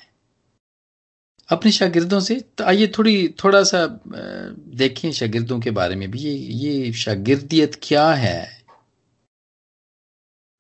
अपने 1.50 1.72
शागिर्दों 1.72 2.19
से 2.19 2.39
तो 2.39 2.63
आइए 2.63 2.88
थोड़ी, 2.88 3.27
थोड़ा 3.43 3.63
सा 3.63 4.01
देखें 4.08 5.12
शागिर्दों 5.12 5.60
के 5.60 5.72
बारे 5.72 5.96
में 5.96 6.12
भी। 6.12 6.19
ये 6.19 6.34
ये 6.34 6.93
शागिर्दियत 6.93 7.79
क्या 7.84 8.12
है? 8.13 8.65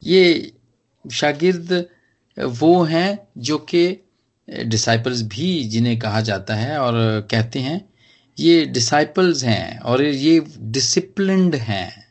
ये 0.03 0.53
शागिर्द 1.11 1.89
वो 2.37 2.83
हैं 2.83 3.27
जो 3.37 3.57
कि 3.57 3.97
डिसाइपल्स 4.49 5.21
भी 5.21 5.63
जिन्हें 5.63 5.99
कहा 5.99 6.21
जाता 6.21 6.55
है 6.55 6.77
और 6.79 6.93
कहते 7.31 7.59
हैं 7.59 7.88
ये 8.39 8.65
डिसाइपल्स 8.65 9.43
हैं 9.43 9.79
और 9.79 10.03
ये 10.03 10.39
डिसिप्लिन्ड 10.59 11.55
हैं। 11.55 12.07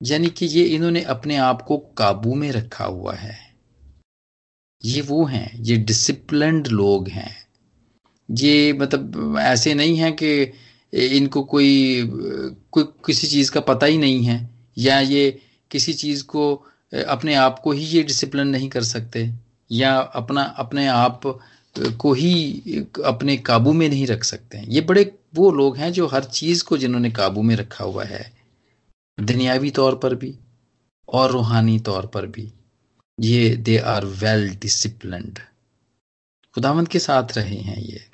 यानी 0.00 0.28
कि 0.28 0.46
ये 0.46 0.64
इन्होंने 0.64 1.02
अपने 1.02 1.36
आप 1.36 1.62
को 1.62 1.76
काबू 1.98 2.34
में 2.34 2.50
रखा 2.52 2.84
हुआ 2.84 3.14
है। 3.14 3.38
ये 4.84 5.00
वो 5.00 5.24
हैं, 5.24 5.58
ये 5.58 5.76
डिसिप्लिन्ड 5.76 6.66
लोग 6.66 7.08
हैं। 7.08 7.34
ये 8.30 8.72
मतलब 8.72 9.38
ऐसे 9.38 9.74
नहीं 9.74 9.96
है 9.96 10.10
कि 10.12 10.52
इनको 11.16 11.42
कोई 11.44 12.02
कोई 12.72 12.84
किसी 13.06 13.26
चीज़ 13.26 13.50
का 13.50 13.60
पता 13.60 13.86
ही 13.86 13.98
नहीं 13.98 14.24
है, 14.24 14.50
या 14.78 15.00
ये 15.00 15.40
किसी 15.70 15.92
चीज़ 15.92 16.24
को, 16.24 16.54
अपने 17.08 17.34
आप 17.34 17.58
को 17.58 17.72
ही 17.72 17.84
ये 17.84 18.02
डिसिप्लिन 18.02 18.46
नहीं 18.46 18.68
कर 18.68 18.82
सकते, 18.82 19.30
या 19.70 19.96
अपना, 19.96 20.42
अपने 20.42 20.86
आप 20.86 21.20
को 21.78 22.12
ही 22.12 22.62
अपने 23.04 23.36
काबू 23.36 23.72
में 23.72 23.88
नहीं 23.88 24.06
रख 24.06 24.24
सकते 24.24 24.58
हैं। 24.58 24.66
ये 24.66 24.80
बड़े 24.80 25.18
वो 25.34 25.50
लोग 25.50 25.76
हैं 25.76 25.92
जो 25.92 26.06
हर 26.06 26.24
चीज़ 26.24 26.64
को 26.64 26.78
जिन्होंने 26.78 27.10
काबू 27.10 27.42
में 27.42 27.56
रखा 27.56 27.84
हुआ 27.84 28.04
है, 28.04 28.32
दुनियावी 29.20 29.70
तौर 29.70 29.96
पर 29.96 30.14
भी 30.14 30.38
और 31.08 31.30
रूहानी 31.30 31.78
तौर 31.78 32.06
पर 32.06 32.26
भी। 32.26 32.52
ये 33.20 33.56
दे 33.56 33.78
आर 33.78 34.04
वेल 34.04 34.54
डिसिप्लिन्ड 34.54 35.38
खुदावंत 36.54 36.88
के 36.88 36.98
साथ 36.98 37.36
रहे 37.36 37.56
हैं 37.56 37.76
ये। 37.76 38.04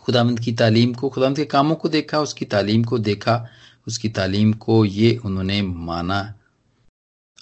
खुदावंत 0.00 0.38
की 0.38 0.52
तालीम 0.52 0.94
को, 0.94 1.08
खुदावंत 1.08 1.36
के 1.36 1.44
कामों 1.44 1.74
को 1.74 1.88
देखा, 1.88 2.20
उसकी 2.20 2.44
तालीम 2.44 2.84
को 2.84 2.98
देखा, 2.98 3.48
उसकी 3.86 4.08
तालीम 4.08 4.52
को 4.52 4.84
ये 4.84 5.16
उन्होंने 5.16 5.62
माना। 5.62 6.34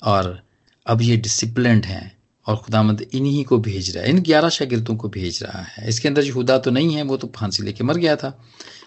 और 0.03 0.43
अब 0.87 1.03
ये 1.03 1.17
डिसिप्लिन्ड 1.17 1.87
हैं। 1.87 2.20
और 2.50 2.57
खुदामंद 2.57 3.00
इन्हीं 3.02 3.45
को 3.45 3.59
भेज 3.61 3.90
रहा 3.97 4.04
है। 4.04 4.11
इन 4.11 4.21
ग्यारह 4.23 4.49
शागिर्दों 4.50 4.97
को 4.97 5.09
भेज 5.09 5.42
रहा 5.42 5.62
है। 5.64 5.88
इसके 5.88 6.09
अंदर 6.09 6.30
खुदा 6.33 6.59
तो 6.59 6.71
नहीं 6.71 6.95
है, 6.95 7.02
वो 7.02 7.16
तो 7.16 7.33
फांसी 7.37 7.62
लेके 7.62 7.85
मर 7.85 7.97
गया 7.97 8.16
था। 8.16 8.38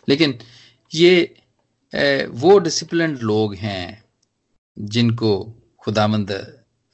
लेकिन 0.10 0.38
ये 0.92 1.36
वो 2.34 2.58
डिसिप्लिन 2.60 3.16
लोग 3.22 3.56
हैं 3.56 4.04
जिनको 4.78 5.32
खुदामंद 5.82 6.32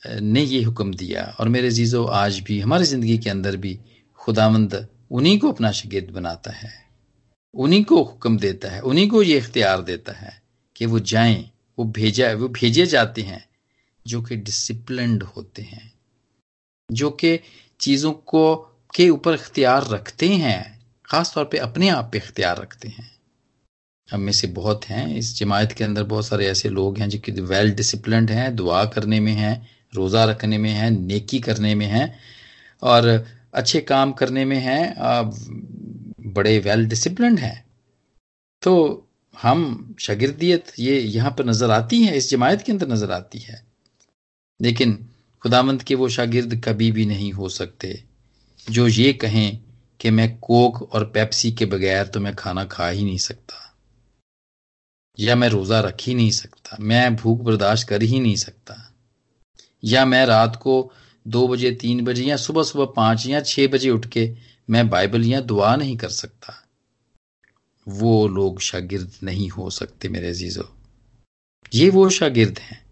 ने 0.04 0.42
ये 0.42 0.62
हुक्म 0.64 0.94
दिया। 0.94 1.24
और 1.40 1.50
मेरे 1.50 1.70
जीजो 1.72 2.04
आज 2.04 2.40
भी, 2.40 2.60
हमारी 2.60 2.84
ज़िंदगी 2.86 3.18
के 3.18 3.30
अंदर 3.30 3.56
भी 3.58 3.78
खुदामंद 4.20 4.88
उन्हीं 5.12 5.38
को 5.40 5.52
अपना 5.52 5.72
शगिर्द 5.72 6.10
बनाता 6.10 6.52
है। 6.52 6.72
उन्हीं 7.54 7.84
को 7.84 8.02
हुक्म 8.04 8.38
देता 8.38 8.72
है। 8.72 8.80
उन्हीं 8.82 9.08
को 9.10 9.22
ये 9.24 9.38
इख्तियार 9.38 9.82
देता 9.82 10.14
है 10.14 10.42
कि 10.76 10.86
वो 10.86 11.00
जाएँ, 11.02 11.50
वो 11.78 11.86
भेजा, 11.86 12.32
वो 12.34 12.48
भेजे 12.50 12.86
जाते 12.86 13.22
हैं 13.22 13.44
जो 14.06 14.22
कि 14.22 14.36
डिसिप्लिन्ड 14.38 15.24
होते 15.26 15.62
हैं। 15.62 15.89
जो 16.92 17.10
कि 17.10 17.40
चीज़ों 17.80 18.12
को 18.12 18.56
के 18.96 19.10
ऊपर 19.10 19.34
इख्तियार 19.34 19.88
रखते 19.88 20.28
हैं 20.28 20.80
ख़ास 21.08 21.34
तौर 21.36 21.46
पे 21.46 21.58
अपने 21.58 21.90
आप 21.90 22.10
पे 22.12 22.18
इख्तियार 22.18 22.58
रखते 22.58 22.88
हैं। 22.88 23.10
हम 24.10 24.22
में 24.22 24.32
से 24.32 24.48
बहुत 24.48 24.86
हैं। 24.86 25.16
इस 25.18 25.38
जमायत 25.38 25.72
के 25.72 25.84
अंदर 25.84 26.04
बहुत 26.04 26.26
सारे 26.26 26.48
ऐसे 26.48 26.70
लोग 26.70 26.98
हैं 26.98 27.10
जो 27.10 27.20
कि 27.20 27.32
वेल 27.32 27.72
डिसिप्लिन 27.72 28.28
हैं, 28.30 28.56
दुआ 28.56 28.84
करने 28.86 29.20
में 29.20 29.34
हैं, 29.34 29.70
रोज़ा 29.94 30.24
रखने 30.26 30.58
में 30.58 30.70
हैं, 30.70 30.90
नेकी 30.92 31.40
करने 31.40 31.74
में 31.76 31.86
हैं 31.86 32.20
और 32.84 33.08
अच्छे 33.54 33.82
काम 33.82 34.12
करने 34.12 34.46
में 34.46 34.58
हैं 34.58 34.94
बड़े 36.34 36.58
वेल 36.60 36.86
डिसिप्लिन 36.88 37.38
हैं। 37.38 37.66
तो 38.62 39.06
हम 39.34 39.96
शागिर्दियत 40.00 40.72
ये 40.80 41.00
यहाँ 41.00 41.32
पर 41.32 41.46
नज़र 41.46 41.72
आती 41.72 42.04
है, 42.04 42.18
इस 42.18 42.30
जमायत 42.30 42.62
के 42.62 42.72
अंदर 42.72 42.88
नज़र 42.88 43.12
आती 43.12 43.40
है। 43.40 43.62
लेकिन 44.60 45.09
खुदामंद 45.42 45.84
के 45.84 45.96
वो 45.96 46.10
शागिर्द 46.10 46.62
कभी 46.66 46.92
भी 46.92 47.06
नहीं 47.06 47.32
हो 47.34 47.50
सकते। 47.50 48.04
जो 48.72 48.88
ये 48.88 49.14
कहें 49.14 49.60
कि 50.00 50.10
मैं 50.10 50.40
कोक 50.40 50.82
और 50.94 51.06
पेप्सी 51.06 51.52
के 51.52 51.66
बगैर 51.66 52.08
तो 52.08 52.20
मैं 52.20 52.36
खाना 52.36 52.66
खा 52.66 52.90
ही 52.90 53.04
नहीं 53.04 53.18
सकता। 53.18 53.78
या 55.20 55.36
मैं 55.36 55.50
रोज़ा 55.50 55.80
रख 55.80 55.98
ही 56.02 56.14
नहीं 56.14 56.32
सकता। 56.32 56.78
मैं 56.80 57.16
भूख 57.16 57.40
बर्दाश्त 57.40 57.88
कर 57.88 58.02
ही 58.02 58.20
नहीं 58.20 58.36
सकता। 58.36 58.94
या 59.84 60.06
मैं 60.06 60.26
रात 60.26 60.56
को 60.56 60.94
दो 61.28 61.48
बजे, 61.48 61.72
तीन 61.72 62.06
बजे 62.06 62.24
या 62.24 62.38
सुबह 62.38 62.64
सुबह 62.64 62.86
पाँच 62.86 63.28
या 63.28 63.42
छह 63.42 63.68
बजे 63.68 63.90
उठ 63.90 64.06
के 64.06 64.36
मैं 64.70 64.90
बाइबल 64.90 65.26
या 65.26 65.42
दुआ 65.42 65.76
नहीं 65.76 65.98
कर 65.98 66.10
सकता। 66.10 66.68
वो 67.88 68.28
लोग 68.28 68.60
शागिर्द 68.60 69.12
नहीं 69.24 69.50
हो 69.50 69.70
सकते 69.70 70.10
मेरे 70.10 70.30
अजीजों। 70.30 70.64
ये 71.74 71.90
वो 71.90 72.10
शागिर्द 72.10 72.60
हैं 72.60 72.86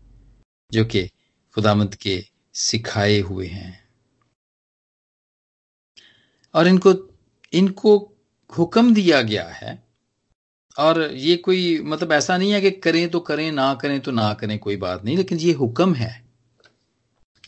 जो 0.72 0.86
कि 0.86 1.10
खुदामद 1.56 1.96
के 1.96 2.25
सिखाए 2.58 3.20
हुए 3.20 3.48
हैं। 3.48 3.90
और 6.54 6.68
इनको 6.68 7.18
इनको 7.54 8.14
हुक्म 8.58 8.94
दिया 8.94 9.22
गया 9.22 9.48
है। 9.48 9.88
और 10.80 11.02
ये 11.02 11.38
कोई 11.38 11.82
मतलब 11.82 12.12
ऐसा 12.12 12.38
नहीं 12.38 12.52
है 12.52 12.62
कि 12.62 12.72
करें 12.72 13.10
तो 13.10 13.20
करें, 13.20 13.52
ना 13.52 13.74
करें 13.74 14.00
तो 14.00 14.12
ना 14.12 14.34
करें, 14.34 14.60
कोई 14.60 14.78
बात 14.78 15.04
नहीं, 15.04 15.18
लेकिन 15.18 15.38
ये 15.38 15.52
हुक्म 15.52 15.94
है। 15.94 16.26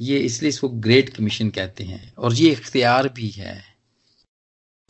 ये 0.01 0.19
इसलिए 0.19 0.49
इसको 0.49 0.69
ग्रेट 0.69 1.09
कमीशन 1.09 1.49
कहते 1.49 1.83
हैं। 1.83 2.13
और 2.15 2.33
ये 2.33 2.51
इख्तियार 2.51 3.09
भी 3.09 3.29
है। 3.29 3.77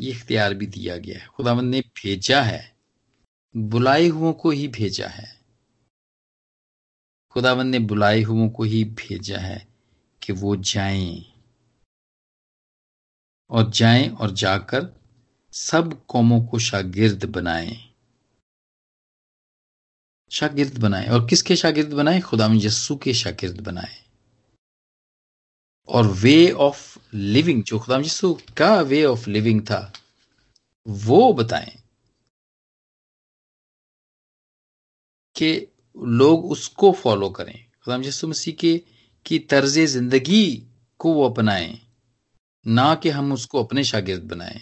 ये 0.01 0.11
इख्तियार 0.11 0.53
भी 0.53 0.65
दिया 0.65 0.97
गया 0.97 1.19
है। 1.19 1.27
खुदावंद 1.27 1.71
ने 1.71 1.81
भेजा 1.81 2.41
है। 2.41 2.75
बुलाए 3.57 4.07
हुओं 4.07 4.33
को 4.33 4.51
ही 4.51 4.67
भेजा 4.67 5.07
है। 5.07 5.39
खुदावंद 7.31 7.71
ने 7.71 7.79
बुलाए 7.79 8.21
हुओं 8.21 8.49
को 8.49 8.63
ही 8.63 8.83
भेजा 8.83 9.37
है। 9.37 9.68
कि 10.29 10.33
वो 10.33 10.55
जाएँ 10.55 11.25
और 13.49 13.69
जाएँ 13.69 14.09
और 14.09 14.31
जाकर 14.31 15.01
सब 15.51 16.05
कौमों 16.05 16.41
को 16.41 16.59
शागिर्द 16.59 17.25
बनाएँ। 17.25 17.95
शागिर्द 20.31 20.77
बनाएँ। 20.77 21.07
और 21.07 21.27
किसके 21.29 21.55
शागिर्द 21.55 21.93
बनाएँ? 21.93 22.21
खुदाम 22.21 22.53
यस्सु 22.55 22.95
के 22.95 23.13
शागिर्द 23.13 23.61
बनाएँ। 23.61 24.03
और 25.87 26.07
वे 26.07 26.51
ऑफ़ 26.51 26.99
लिविंग 27.13 27.63
जो 27.63 27.79
खुदाम 27.79 28.01
यस्सु 28.01 28.39
का 28.57 28.81
वे 28.81 29.05
ऑफ़ 29.05 29.29
लिविंग 29.29 29.61
था, 29.61 29.93
वो 30.87 31.33
बताएँ 31.33 31.83
कि 35.35 35.67
लोग 35.97 36.45
उसको 36.45 36.91
फॉलो 36.91 37.29
करें। 37.29 37.71
खुदाम 37.83 38.03
यस्सु 38.03 38.27
मसीह 38.27 38.53
के 38.53 38.98
की 39.25 39.39
तर्ज 39.39 39.79
ज़िंदगी 39.79 40.45
को 40.99 41.13
वो 41.13 41.29
अपनाएँ, 41.29 41.79
ना 42.65 42.93
कि 42.95 43.09
हम 43.09 43.31
उसको 43.33 43.63
अपने 43.63 43.83
शागिर्द 43.83 44.23
बनाएँ। 44.23 44.59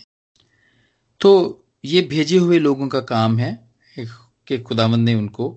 तो 1.22 1.64
ये 1.86 2.02
भेजे 2.02 2.38
हुए 2.38 2.60
लोगों 2.60 2.88
का 2.88 3.00
काम 3.02 3.38
है 3.40 3.54
कि 3.98 4.58
खुदावंद 4.60 5.06
ने 5.06 5.14
उनको 5.16 5.56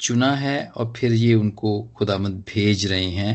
चुना 0.00 0.30
है 0.32 0.66
और 0.66 0.92
फिर 0.96 1.12
ये 1.12 1.34
उनको 1.34 1.80
खुदामंद 1.96 2.44
भेज 2.48 2.86
रहे 2.86 3.10
हैं 3.10 3.34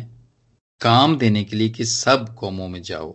काम 0.81 1.17
देने 1.17 1.43
के 1.43 1.55
लिए 1.55 1.69
कि 1.69 1.85
सब 1.85 2.33
कौमों 2.35 2.67
में 2.67 2.81
जाओ 2.81 3.13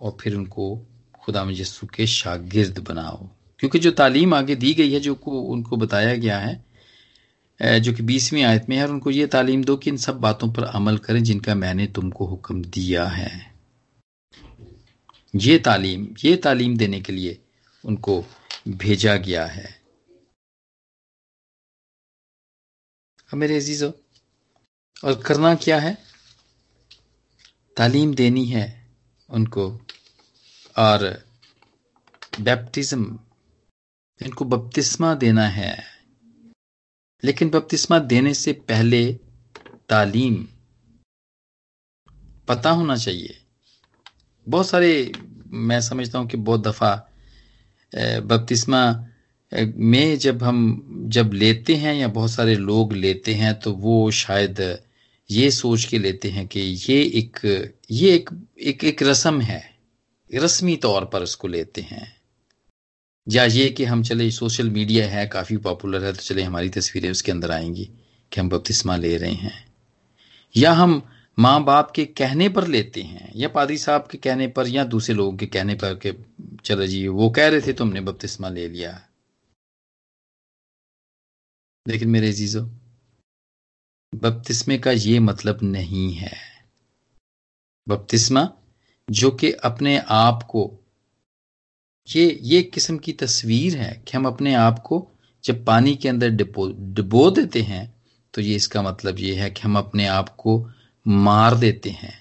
और 0.00 0.16
फिर 0.20 0.34
उनको 0.34 0.76
खुदा 1.22 1.46
यसु 1.50 1.86
के 1.86 2.06
शागिर्द 2.06 2.78
बनाओ। 2.78 3.28
क्योंकि 3.60 3.78
जो 3.78 3.90
तालीम 3.90 4.34
आगे 4.34 4.54
दी 4.56 4.72
गई 4.74 4.92
है, 4.92 5.00
जो 5.00 5.14
को 5.14 5.40
उनको 5.42 5.76
बताया 5.76 6.16
गया 6.16 6.38
है 6.38 6.64
जो 7.64 7.92
कि 7.92 8.02
बीसवीं 8.02 8.42
आयत 8.44 8.68
में 8.68 8.76
है, 8.76 8.82
और 8.82 8.90
उनको 8.90 9.10
ये 9.10 9.26
तालीम 9.26 9.64
दो 9.64 9.76
कि 9.76 9.90
इन 9.90 9.96
सब 9.96 10.20
बातों 10.20 10.52
पर 10.52 10.64
अमल 10.64 10.98
करें 10.98 11.22
जिनका 11.24 11.54
मैंने 11.54 11.86
तुमको 11.86 12.26
हुक्म 12.26 12.64
दिया 12.64 13.06
है। 13.06 13.54
ये 15.34 15.58
तालीम 15.58 16.06
ये 16.24 16.36
तालीम 16.36 16.76
देने 16.76 17.00
के 17.00 17.12
लिए 17.12 17.38
उनको 17.84 18.24
भेजा 18.68 19.16
गया 19.16 19.46
है। 19.46 19.82
मेरे 23.34 23.56
अजीजों, 23.56 23.92
और 25.04 25.22
करना 25.22 25.54
क्या 25.54 25.78
है? 25.80 25.96
तालीम 27.76 28.14
देनी 28.14 28.44
है 28.46 28.90
उनको, 29.28 29.68
और 30.76 31.24
बैप्टिज्म 32.40 33.18
इनको 34.20 34.44
बपतिस्मा 34.44 35.14
देना 35.14 35.48
है। 35.48 35.93
लेकिन 37.24 37.50
बपतिस्मा 37.50 37.98
देने 37.98 38.34
से 38.34 38.52
पहले 38.68 39.04
तालीम 39.88 40.34
पता 42.48 42.70
होना 42.70 42.96
चाहिए। 42.96 43.38
बहुत 44.46 44.68
सारे 44.68 45.12
मैं 45.64 45.80
समझता 45.80 46.18
हूँ 46.18 46.28
कि 46.28 46.36
बहुत 46.36 46.62
दफ़ा 46.62 46.94
बपतिस्मा 47.92 49.10
में 49.76 50.18
जब 50.18 50.42
हम 50.42 51.06
जब 51.08 51.32
लेते 51.32 51.74
हैं 51.74 51.94
या 51.94 52.08
बहुत 52.08 52.30
सारे 52.30 52.54
लोग 52.54 52.92
लेते 52.92 53.34
हैं 53.34 53.54
तो 53.60 53.72
वो 53.72 54.10
शायद 54.10 54.60
ये 55.30 55.50
सोच 55.50 55.84
के 55.84 55.98
लेते 55.98 56.30
हैं 56.30 56.46
कि 56.46 56.60
ये 56.60 57.02
एक 57.18 57.38
ये 57.90 58.14
एक 58.14 58.30
एक, 58.58 58.84
एक 58.84 59.02
रस्म 59.02 59.40
है। 59.40 59.62
रस्मी 60.30 60.76
तौर 60.76 61.04
पर 61.04 61.22
उसको 61.22 61.48
लेते 61.48 61.80
हैं। 61.80 62.23
या 63.28 63.44
ये 63.44 63.70
कि 63.70 63.84
हम 63.84 64.02
चले 64.02 64.30
सोशल 64.30 64.70
मीडिया 64.70 65.08
है, 65.08 65.26
काफ़ी 65.26 65.56
पॉपुलर 65.56 66.04
है 66.04 66.12
तो 66.12 66.22
चले 66.22 66.42
हमारी 66.42 66.68
तस्वीरें 66.68 67.10
उसके 67.10 67.32
अंदर 67.32 67.50
आएँगी 67.50 67.90
कि 68.32 68.40
हम 68.40 68.48
बपतिस्मा 68.48 68.96
ले 68.96 69.16
रहे 69.16 69.32
हैं। 69.32 69.72
या 70.56 70.72
हम 70.72 71.08
माँ 71.38 71.64
बाप 71.64 71.90
के 71.90 72.04
कहने 72.04 72.48
पर 72.48 72.66
लेते 72.66 73.02
हैं, 73.02 73.32
या 73.36 73.48
पादरी 73.48 73.78
साहब 73.78 74.06
के 74.06 74.18
कहने 74.18 74.48
पर, 74.48 74.68
या 74.68 74.84
दूसरे 74.84 75.14
लोगों 75.14 75.36
के 75.36 75.46
कहने 75.46 75.74
पर 75.74 75.98
के, 75.98 76.14
चलो 76.64 76.86
जी, 76.86 77.08
वो 77.08 77.30
कह 77.30 77.48
रहे 77.48 77.60
थे 77.60 77.72
तुमने 77.72 78.00
बपतिस्मा 78.00 78.48
ले 78.48 78.68
लिया। 78.68 79.08
लेकिन 81.88 82.08
मेरे 82.08 82.32
जीजो 82.32 82.60
बपतिस्मे 84.14 84.78
का 84.78 84.90
ये 84.90 85.18
मतलब 85.18 85.58
नहीं 85.62 86.14
है। 86.14 86.32
बपतिस्मा 87.88 88.52
जो 89.10 89.30
कि 89.30 89.52
अपने 89.52 89.98
आप 89.98 90.42
को 90.42 90.83
ये 92.08 92.38
ये 92.42 92.62
किस्म 92.64 92.98
की 92.98 93.12
तस्वीर 93.12 93.76
है 93.76 93.92
कि 94.08 94.16
हम 94.16 94.26
अपने 94.26 94.54
आप 94.54 94.78
को 94.78 95.06
जब 95.44 95.64
पानी 95.64 95.94
के 95.96 96.08
अंदर 96.08 96.28
डिपो, 96.30 96.66
डिबो 96.68 97.30
देते 97.30 97.60
हैं 97.62 97.94
तो 98.34 98.40
ये 98.42 98.54
इसका 98.56 98.82
मतलब 98.82 99.18
ये 99.18 99.34
है 99.34 99.50
कि 99.50 99.62
हम 99.62 99.78
अपने 99.78 100.06
आप 100.06 100.28
को 100.28 100.58
मार 101.06 101.54
देते 101.56 101.90
हैं। 101.90 102.14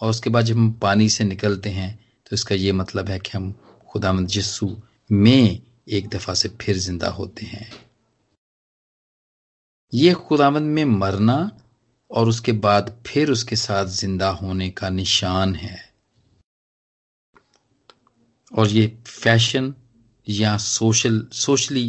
और 0.00 0.10
उसके 0.10 0.30
बाद 0.30 0.44
जब 0.44 0.56
हम 0.56 0.72
पानी 0.72 1.08
से 1.08 1.24
निकलते 1.24 1.70
हैं 1.70 1.98
तो 2.26 2.34
इसका 2.34 2.54
ये 2.54 2.72
मतलब 2.72 3.08
है 3.08 3.18
कि 3.18 3.30
हम 3.34 3.52
खुदामंद 3.88 4.28
यस्सु 4.36 4.76
में 5.10 5.60
एक 5.88 6.08
दफ़ा 6.08 6.34
से 6.34 6.48
फिर 6.60 6.76
ज़िंदा 6.78 7.08
होते 7.08 7.46
हैं। 7.46 7.70
ये 9.92 10.12
खुदामंद 10.14 10.66
में 10.66 10.84
मरना 10.86 11.50
और 12.10 12.28
उसके 12.28 12.52
बाद 12.54 12.96
फिर 13.06 13.30
उसके 13.30 13.56
साथ 13.56 13.86
ज़िंदा 13.86 14.28
होने 14.32 14.70
का 14.70 14.88
निशान 14.90 15.54
है। 15.54 15.78
और 18.52 18.68
ये 18.68 18.86
फ़ैशन 19.06 19.74
या 20.26 20.56
सोशल 20.56 21.20
सोशली 21.32 21.88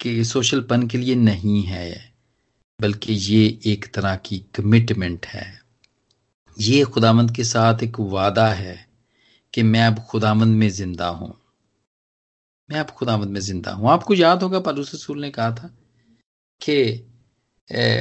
के 0.00 0.22
सोशलपन 0.24 0.86
के 0.88 0.98
लिए 0.98 1.14
नहीं 1.14 1.62
है 1.62 1.90
बल्कि 2.80 3.12
ये 3.12 3.58
एक 3.66 3.92
तरह 3.94 4.16
की 4.16 4.38
कमिटमेंट 4.54 5.26
है। 5.26 5.46
ये 6.56 6.82
खुदामंद 6.84 7.30
के 7.36 7.44
साथ 7.44 7.82
एक 7.82 8.00
वादा 8.00 8.46
है 8.48 8.76
कि 9.54 9.62
मैं 9.62 9.86
अब 9.86 9.98
खुदामंद 10.10 10.56
में 10.56 10.68
ज़िंदा 10.70 11.08
हूँ। 11.08 11.32
मैं 12.68 12.80
अब 12.80 12.90
खुदामंद 12.90 13.30
में 13.30 13.40
ज़िंदा 13.40 13.72
हूँ। 13.72 13.90
आपको 13.90 14.14
याद 14.14 14.42
होगा 14.42 14.60
पालूस 14.60 14.94
रसूल 14.94 15.20
ने 15.20 15.30
कहा 15.30 15.50
था 15.52 15.70
कि 16.60 16.84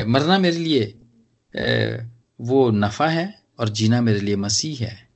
मरना 0.07 0.37
मेरे 0.39 0.57
लिए 0.57 0.83
ए, 1.53 2.07
वो 2.39 2.69
नफा 2.71 3.07
है 3.07 3.33
और 3.59 3.69
जीना 3.69 4.01
मेरे 4.01 4.19
लिए 4.19 4.35
मसीह 4.37 4.83
है। 4.85 5.10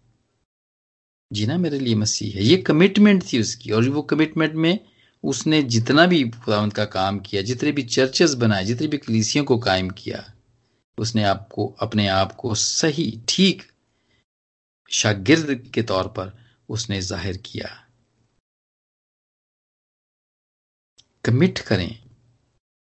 जीना 1.31 1.57
मेरे 1.57 1.79
लिए 1.79 1.95
मसीह 1.95 2.35
है। 2.35 2.43
ये 2.43 2.57
कमिटमेंट 2.57 3.23
थी 3.23 3.39
उसकी 3.39 3.71
और 3.71 3.89
वो 3.89 4.01
कमिटमेंट 4.01 4.53
में 4.53 4.79
उसने 5.23 5.61
जितना 5.63 6.05
भी 6.05 6.23
खुदावंत 6.29 6.73
का 6.73 6.85
काम 6.85 7.19
किया, 7.19 7.41
जितने 7.41 7.71
भी 7.71 7.83
चर्चेस 7.83 8.33
बनाए, 8.33 8.65
जितनी 8.65 8.87
भी 8.87 8.97
कलीसियों 8.97 9.45
को 9.45 9.57
कायम 9.57 9.89
किया, 9.89 10.23
उसने 10.97 11.23
आपको, 11.23 11.65
अपने 11.79 12.07
आप 12.07 12.31
को 12.31 12.55
सही, 12.55 13.21
ठीक 13.29 13.63
शागिर्द 14.91 15.71
के 15.73 15.81
तौर 15.83 16.07
पर 16.07 16.31
उसने 16.69 17.01
ज़ाहिर 17.01 17.37
किया। 17.37 17.69
कमिट 21.25 21.59
करें। 21.59 21.99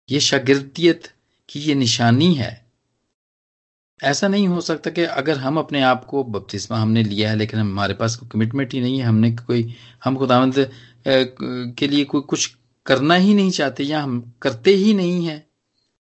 ये 0.08 0.20
शागिर्दियत 0.20 1.12
की 1.48 1.60
ये 1.60 1.74
निशानी 1.74 2.34
है। 2.34 2.61
ऐसा 4.02 4.28
नहीं 4.28 4.46
हो 4.48 4.60
सकता 4.60 4.90
कि 4.90 5.02
अगर 5.02 5.38
हम 5.38 5.58
अपने 5.58 5.82
आप 5.82 6.04
को 6.04 6.22
बपतिस्मा 6.24 6.78
हमने 6.78 7.02
लिया 7.02 7.30
है, 7.30 7.36
लेकिन 7.36 7.60
हमारे 7.60 7.94
पास 7.94 8.16
कोई 8.16 8.28
कमिटमेंट 8.28 8.74
ही 8.74 8.80
नहीं 8.80 8.98
है, 8.98 9.04
हमने 9.04 9.30
कोई, 9.32 9.74
हम 10.04 10.16
खुदावंद 10.16 10.70
के 11.06 11.86
लिए 11.86 12.04
कोई 12.04 12.20
कुछ 12.22 12.54
करना 12.86 13.14
ही 13.14 13.34
नहीं 13.34 13.50
चाहते 13.50 13.84
या 13.84 14.02
हम 14.02 14.20
करते 14.42 14.70
ही 14.70 14.94
नहीं 14.94 15.26
है 15.26 15.46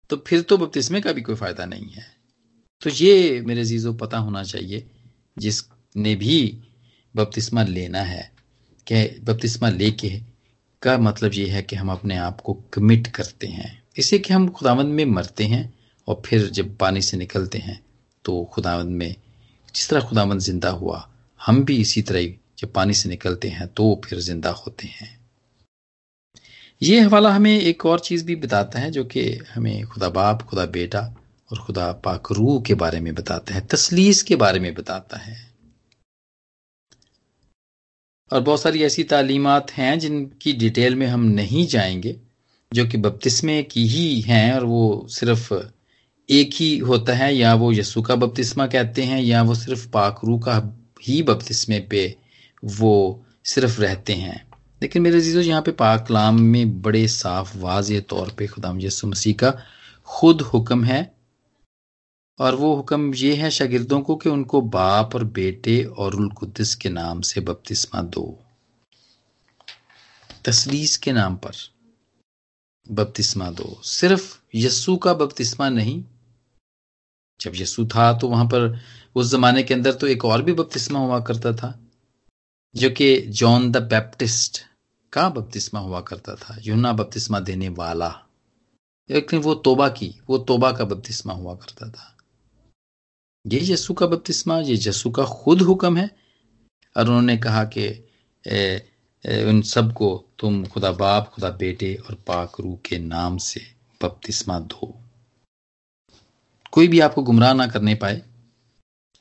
तो 0.10 0.18
फिर 0.28 0.42
तो 0.42 0.58
बपतिस्मे 0.58 1.02
का 1.02 1.12
भी 1.12 1.22
कोई 1.22 1.36
फ़ायदा 1.36 1.66
नहीं 1.66 1.90
है। 1.92 2.06
तो 2.82 2.90
ये 2.90 3.42
मेरे 3.42 3.64
जीजो 3.66 3.94
पता 3.94 4.18
होना 4.18 4.44
चाहिए, 4.44 4.86
जिसने 5.38 6.16
भी 6.16 6.58
बपतिस्मा 7.16 7.64
लेना 7.64 8.02
है 8.02 8.32
कि 8.88 9.04
बपतिस्मा 9.24 9.70
लेके 9.70 10.10
का 10.82 10.98
मतलब 10.98 11.34
ये 11.34 11.48
है 11.48 11.62
कि 11.62 11.76
हम 11.76 11.92
अपने 11.92 12.18
आप 12.18 12.42
को 12.42 12.54
कमिट 12.74 13.08
करते 13.08 13.48
हैं। 13.48 13.72
इसे 13.98 14.20
कि 14.20 14.34
हम 14.34 14.48
खुदावंद 14.50 14.94
में 14.94 15.06
मरते 15.08 15.44
हैं 15.46 15.74
और 16.08 16.22
फिर 16.26 16.48
जब 16.50 16.76
पानी 16.78 17.02
से 17.02 17.18
निकलते 17.18 17.58
हैं 17.58 17.80
तो 18.28 18.44
खुदावंद 18.54 18.90
में, 18.90 19.16
जिस 19.76 19.90
तरह 19.90 20.02
खुदावंद 20.02 20.40
ज़िंदा 20.40 20.70
हुआ, 20.70 21.08
हम 21.42 21.64
भी 21.64 21.78
इसी 21.78 22.02
तरह 22.02 22.28
जब 22.60 22.74
पानी 22.74 22.94
से 22.94 23.10
निकलते 23.10 23.50
हैं 23.50 23.68
तो 23.68 24.02
फिर 24.06 24.20
ज़िंदा 24.20 24.50
होते 24.50 24.88
हैं। 24.88 25.16
ये 26.82 27.00
हवाला 27.00 27.30
हमें 27.32 27.60
एक 27.60 27.86
और 27.86 28.00
चीज़ 28.00 28.26
भी 28.26 28.36
बताता 28.36 28.80
है, 28.80 28.92
जो 28.92 29.04
कि 29.04 29.22
हमें 29.54 29.86
खुदा 29.86 30.10
बाप, 30.10 30.42
खुदा 30.42 30.66
बेटा 30.66 31.02
और 31.52 31.60
खुदा 31.60 31.92
पाक 31.92 32.32
रूह 32.32 32.62
के 32.62 32.74
बारे 32.74 33.00
में 33.00 33.14
बताता 33.16 33.54
है, 33.54 33.62
तसलीस 33.68 34.24
के 34.24 34.36
बारे 34.36 34.60
में 34.60 34.74
बताता 34.74 35.18
है। 35.18 35.36
और 38.32 38.42
बहुत 38.42 38.62
सारी 38.62 38.84
ऐसी 38.84 39.04
तालीमत 39.04 39.72
हैं, 39.72 40.00
जिनकी 40.00 40.54
डिटेल 40.54 40.96
में 40.96 41.08
हम 41.08 41.24
नहीं 41.24 41.68
जाएँगे, 41.68 42.16
जो 42.74 42.86
कि 42.88 42.98
बपतिस्मे 42.98 43.64
की 43.64 43.88
ही 43.88 44.22
हैं, 44.22 44.54
और 44.54 44.64
वो 44.64 45.08
सिर्फ़ 45.10 45.54
एक 46.30 46.50
ही 46.54 46.78
होता 46.78 47.14
है, 47.14 47.36
या 47.36 47.56
वो 47.56 47.74
यसु 47.74 48.02
का 48.02 48.16
बपतिस्मा 48.16 48.68
कहते 48.68 49.04
हैं, 49.04 49.22
या 49.22 49.42
वो 49.44 49.56
सिर्फ़ 49.56 49.90
पाकरू 49.90 50.40
का 50.40 50.80
ही 51.04 51.24
बपतिस्मे 51.24 51.80
पे 51.80 52.18
वो 52.66 53.26
सिर्फ़ 53.46 53.82
रहते 53.82 54.14
हैं। 54.14 54.48
लेकिन 54.82 55.02
मेरे 55.02 55.22
जीजो 55.22 55.42
यहाँ 55.42 55.62
पे 55.62 55.72
पाकलाम 55.72 56.42
में 56.42 56.82
बड़े 56.82 57.08
साफ़ 57.08 57.58
वाज 57.58 58.04
तौर 58.10 58.32
पे 58.32 58.48
खुदाम 58.48 58.82
यसु 58.82 59.08
मसीह 59.08 59.34
का 59.34 59.62
खुद 60.06 60.42
हुक्म 60.42 60.84
है। 60.84 61.16
और 62.40 62.56
वो 62.56 62.76
हुक्म 62.76 63.14
ये 63.14 63.36
है 63.36 63.50
शागिर्दों 63.50 64.02
को 64.02 64.16
कि 64.16 64.30
उनको 64.30 64.62
बाप 64.62 65.16
और 65.16 65.24
बेटे 65.24 65.84
और 65.84 66.16
उलकुद्दस 66.16 66.76
के 66.76 66.90
नाम 66.90 67.22
से 67.22 67.42
बपतिस्मा 67.42 68.02
दो। 68.02 68.40
तसलीस 70.46 70.98
के 70.98 71.12
नाम 71.12 71.36
पर 71.36 71.52
बपतिस्मा 72.92 73.52
दो। 73.52 73.82
सिर्फ़ 73.84 74.38
यस्सु 74.56 74.98
का 74.98 75.14
बपतिस्मा 75.14 75.70
नहीं 75.70 76.04
जब 77.40 77.52
यसु 77.56 77.86
था 77.86 78.12
तो 78.20 78.28
वहाँ 78.28 78.46
पर 78.46 78.80
उस 79.16 79.32
जमाने 79.32 79.64
के 79.64 79.74
अंदर 79.74 79.94
तो 79.94 80.08
एक 80.08 80.26
और 80.26 80.42
भी 80.42 80.54
बपतिस्मा 80.54 81.00
हुआ 81.00 81.20
करता 81.20 81.54
था, 81.54 81.80
जो 82.76 82.90
कि 82.90 83.18
जॉन 83.22 83.72
द 83.72 83.78
बैप्टिस्ट 83.84 84.62
का 85.14 85.28
बपतिस्मा 85.30 85.80
हुआ 85.80 86.02
करता 86.02 86.36
था 86.36 86.58
यूना 86.62 86.94
बपतिस्मा 86.94 87.40
देने 87.40 87.70
वाला। 87.70 88.10
लेकिन 89.10 89.40
वो 89.40 89.54
तोबा 89.56 89.88
की, 89.90 90.14
वो 90.30 90.38
तोबा 90.38 90.72
का 90.72 90.86
बपतिस्मा 90.86 91.34
हुआ 91.34 91.56
करता 91.56 91.90
था। 91.90 92.14
ये 93.46 93.60
यसु 93.64 93.94
का 93.94 94.06
बपतिस्मा, 94.06 94.60
ये 94.60 94.80
यसु 94.88 95.12
का 95.12 95.24
खुद 95.24 95.62
हुक्म 95.62 95.98
है। 95.98 96.10
और 96.96 97.08
उन्होंने 97.08 97.38
कहा 97.38 97.64
कि 97.78 97.88
उन 99.46 99.62
सबको 99.62 100.10
तुम 100.40 100.66
खुदा 100.66 100.92
बाप, 100.92 101.30
खुदा 101.30 101.50
बेटे 101.52 101.94
और 101.96 102.16
पाक 102.28 102.60
रू 102.60 102.80
के 102.86 102.98
नाम 103.00 103.38
से 103.38 103.62
बपतिस्मा 104.02 104.60
दो। 104.60 104.94
कोई 106.78 106.88
भी 106.88 107.00
आपको 107.00 107.22
गुमराह 107.24 107.54
ना 107.54 107.68
करने 107.68 107.96
पाए 107.96 108.22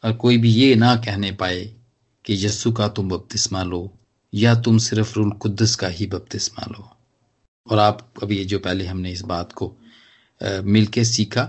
और 0.04 0.12
कोई 0.12 0.38
भी 0.38 0.50
ये 0.52 0.74
ना 0.74 0.96
कहने 0.96 1.32
पाए 1.32 1.76
कि 2.24 2.46
यस्सु 2.46 2.72
का 2.72 2.88
तुम 2.88 3.08
बपतिस्मा 3.08 3.62
लो 3.62 3.98
या 4.34 4.54
तुम 4.54 4.78
सिर्फ़ 4.78 5.14
रुल 5.14 5.30
कुद्दस 5.30 5.74
का 5.76 5.88
ही 5.88 6.06
बपतिस्मा 6.06 6.66
लो। 6.72 6.96
और 7.70 7.78
आप 7.78 8.14
अभी 8.22 8.44
जो 8.44 8.58
पहले 8.58 8.86
हमने 8.86 9.12
इस 9.12 9.22
बात 9.22 9.52
को 9.52 9.76
मिलके 10.42 11.04
सीखा 11.04 11.44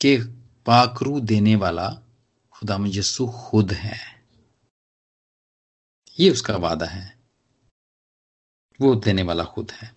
कि 0.00 0.16
पाकरू 0.66 1.20
देने 1.20 1.56
वाला 1.56 1.88
खुदा 2.50 2.78
यस्सु 2.86 3.26
खुद 3.26 3.72
है। 3.72 3.98
ये 6.20 6.30
उसका 6.30 6.56
वादा 6.56 6.86
है। 6.86 7.18
वो 8.80 8.94
देने 8.94 9.22
वाला 9.22 9.44
खुद 9.44 9.70
है। 9.70 9.94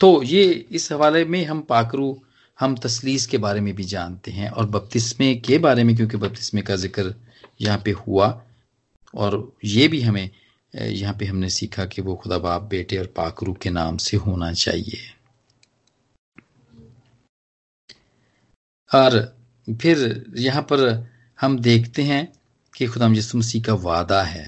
तो 0.00 0.22
ये 0.22 0.44
इस 0.70 0.92
हवाले 0.92 1.24
में 1.24 1.44
हम 1.44 1.60
पाकरू 1.60 2.22
हम 2.58 2.76
तसलीस 2.76 3.26
के 3.26 3.38
बारे 3.38 3.60
में 3.60 3.74
भी 3.74 3.84
जानते 3.84 4.30
हैं 4.30 4.50
और 4.50 4.66
बपतिस्मे 4.66 5.34
के 5.36 5.58
बारे 5.58 5.84
में, 5.84 5.94
क्योंकि 5.96 6.16
बपतिस्मे 6.16 6.62
का 6.62 6.76
ज़िक्र 6.76 7.14
यहाँ 7.60 7.78
पे 7.84 7.90
हुआ 7.90 8.28
और 9.14 9.52
ये 9.64 9.88
भी 9.88 10.00
हमें 10.02 10.30
यहाँ 10.74 11.14
पे 11.14 11.24
हमने 11.24 11.48
सीखा 11.50 11.84
कि 11.86 12.02
वो 12.02 12.14
खुदा 12.16 12.38
बाप, 12.38 12.62
बेटे 12.62 12.98
और 12.98 13.06
पाकरू 13.16 13.52
के 13.52 13.70
नाम 13.70 13.96
से 13.96 14.16
होना 14.16 14.52
चाहिए। 14.52 15.00
और 18.90 19.20
फिर 19.68 20.24
यहाँ 20.36 20.62
पर 20.62 20.80
हम 21.38 21.58
देखते 21.58 22.02
हैं 22.02 22.26
कि 22.74 22.86
खुदा 22.86 23.06
यसु 23.08 23.38
मसीह 23.38 23.62
का 23.62 23.74
वादा 23.74 24.22
है। 24.22 24.46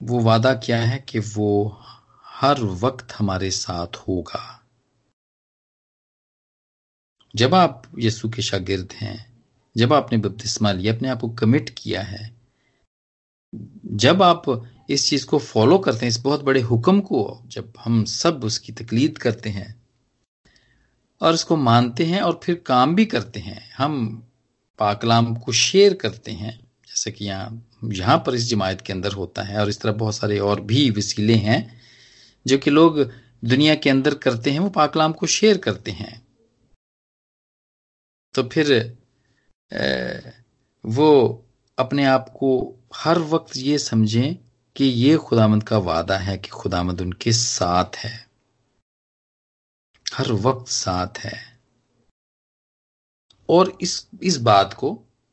वो 0.00 0.20
वादा 0.20 0.52
क्या 0.54 0.80
है 0.80 0.98
कि 1.08 1.18
वो 1.18 1.78
हर 2.26 2.60
वक्त 2.82 3.12
हमारे 3.12 3.50
साथ 3.50 3.96
होगा। 3.98 4.55
जब 7.36 7.54
आप 7.54 7.82
यीशु 7.98 8.28
के 8.28 8.42
शागिर्द 8.42 8.92
हैं, 8.92 9.32
जब 9.76 9.92
आपने 9.92 10.18
बपतिस्मा 10.18 10.72
लिया, 10.72 10.94
अपने 10.94 11.08
आप 11.08 11.20
को 11.20 11.28
कमिट 11.28 11.70
किया 11.78 12.02
है, 12.02 12.36
जब 13.86 14.22
आप 14.22 14.68
इस 14.90 15.10
चीज़ 15.10 15.26
को 15.26 15.38
फॉलो 15.38 15.78
करते 15.78 15.98
हैं, 15.98 16.08
इस 16.08 16.20
बहुत 16.20 16.44
बड़े 16.44 16.60
हुक्म 16.60 17.00
को, 17.00 17.42
जब 17.46 17.72
हम 17.84 18.04
सब 18.04 18.44
उसकी 18.44 18.72
तकलीद 18.72 19.18
करते 19.18 19.50
हैं, 19.50 19.82
और 21.20 21.34
उसको 21.34 21.56
मानते 21.56 22.04
हैं 22.04 22.20
और 22.20 22.40
फिर 22.44 22.62
काम 22.66 22.94
भी 22.94 23.04
करते 23.04 23.40
हैं, 23.40 23.70
हम 23.76 24.26
पाकलाम 24.78 25.34
को 25.34 25.52
शेयर 25.52 25.94
करते 25.94 26.32
हैं, 26.32 26.60
जैसे 26.88 27.10
कि 27.10 27.24
यहाँ 27.24 27.68
यहाँ 27.84 28.18
पर 28.18 28.34
इस 28.34 28.50
जमायत 28.50 28.80
के 28.80 28.92
अंदर 28.92 29.12
होता 29.12 29.42
है, 29.42 29.60
और 29.60 29.68
इस 29.68 29.80
तरह 29.80 29.92
बहुत 29.92 30.14
सारे 30.14 30.38
और 30.38 30.60
भी 30.60 30.90
वसीले 30.90 31.34
हैं, 31.34 31.80
जो 32.46 32.58
कि 32.58 32.70
लोग 32.70 33.12
दुनिया 33.44 33.74
के 33.74 33.90
अंदर 33.90 34.14
करते 34.14 34.50
हैं, 34.50 34.58
वो 34.58 34.70
पाकलाम 34.70 35.12
को 35.12 35.26
शेयर 35.26 35.58
करते 35.58 35.90
हैं। 35.90 36.25
तो 38.36 38.42
फिर 38.42 38.72
वो 40.84 41.08
अपने 41.78 42.04
आप 42.04 42.28
को 42.28 42.50
हर 42.94 43.18
वक्त 43.18 43.56
ये 43.56 43.78
समझें 43.78 44.34
कि 44.76 44.84
ये 44.84 45.16
खुदामंद 45.16 45.62
का 45.62 45.78
वादा 45.78 46.16
है 46.18 46.36
कि 46.38 46.48
खुदामंद 46.48 47.00
उनके 47.00 47.32
साथ 47.32 47.96
है। 47.96 48.14
हर 50.06 50.32
वक्त 50.32 50.68
साथ 50.68 51.18
है। 51.18 51.38
और 53.48 53.72
इस 53.82 54.06
इस 54.22 54.36
बात 54.40 54.74
को, 54.74 54.90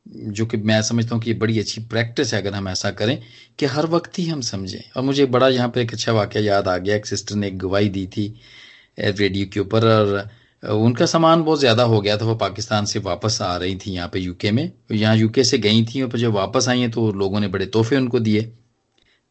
जो 0.08 0.46
कि 0.46 0.58
मैं 0.58 0.82
समझता 0.82 1.16
हूँ 1.16 1.24
कि 1.24 1.32
ये 1.32 1.38
बड़ी 1.38 1.60
अच्छी 1.60 1.82
प्रैक्टिस 1.82 2.34
है, 2.34 2.42
अगर 2.42 2.54
हम 2.54 2.68
ऐसा 2.70 2.92
करें 2.92 3.22
कि 3.60 3.66
हर 3.66 3.86
वक्त 3.86 4.20
ही 4.20 4.28
हम 4.28 4.42
समझें। 4.42 4.92
और 4.98 5.04
मुझे 5.04 5.26
बड़ा 5.26 5.48
यहाँ 5.48 5.70
पे 5.70 5.82
एक 5.82 5.94
अच्छा 5.94 6.12
वाक्य 6.12 6.40
याद 6.40 6.68
आ 6.68 6.78
गया, 6.78 6.96
एक 6.96 7.06
सिस्टर 7.06 7.36
ने 7.36 7.48
एक 7.48 7.58
गवाही 7.58 7.90
दी 7.90 8.06
थी 8.08 8.28
रेडियो 9.00 9.48
के 9.54 9.60
ऊपर, 9.60 9.88
और 9.88 10.30
उनका 10.64 11.06
सामान 11.06 11.44
बहुत 11.44 11.60
ज़्यादा 11.60 11.84
हो 11.84 12.00
गया 12.02 12.16
था, 12.18 12.26
वो 12.26 12.36
पाकिस्तान 12.36 12.86
से 12.86 13.00
वापस 13.00 13.42
आ 13.42 13.56
रही 13.58 13.76
थी 13.78 13.92
यहाँ 13.92 14.08
पे 14.14 14.20
यूके 14.20 14.52
में। 14.52 14.72
यहाँ 14.92 15.16
यूके 15.18 15.44
से 15.44 15.58
गई 15.58 15.84
थी, 15.86 16.02
और 16.02 16.18
जब 16.20 16.32
वापस 16.34 16.68
आई 16.70 16.80
हैं 16.80 16.92
तो 16.92 17.12
लोगों 17.14 17.40
ने 17.40 17.48
बड़े 17.48 17.66
तोहफे 17.66 17.98
उनको 17.98 18.20
दिए। 18.20 18.42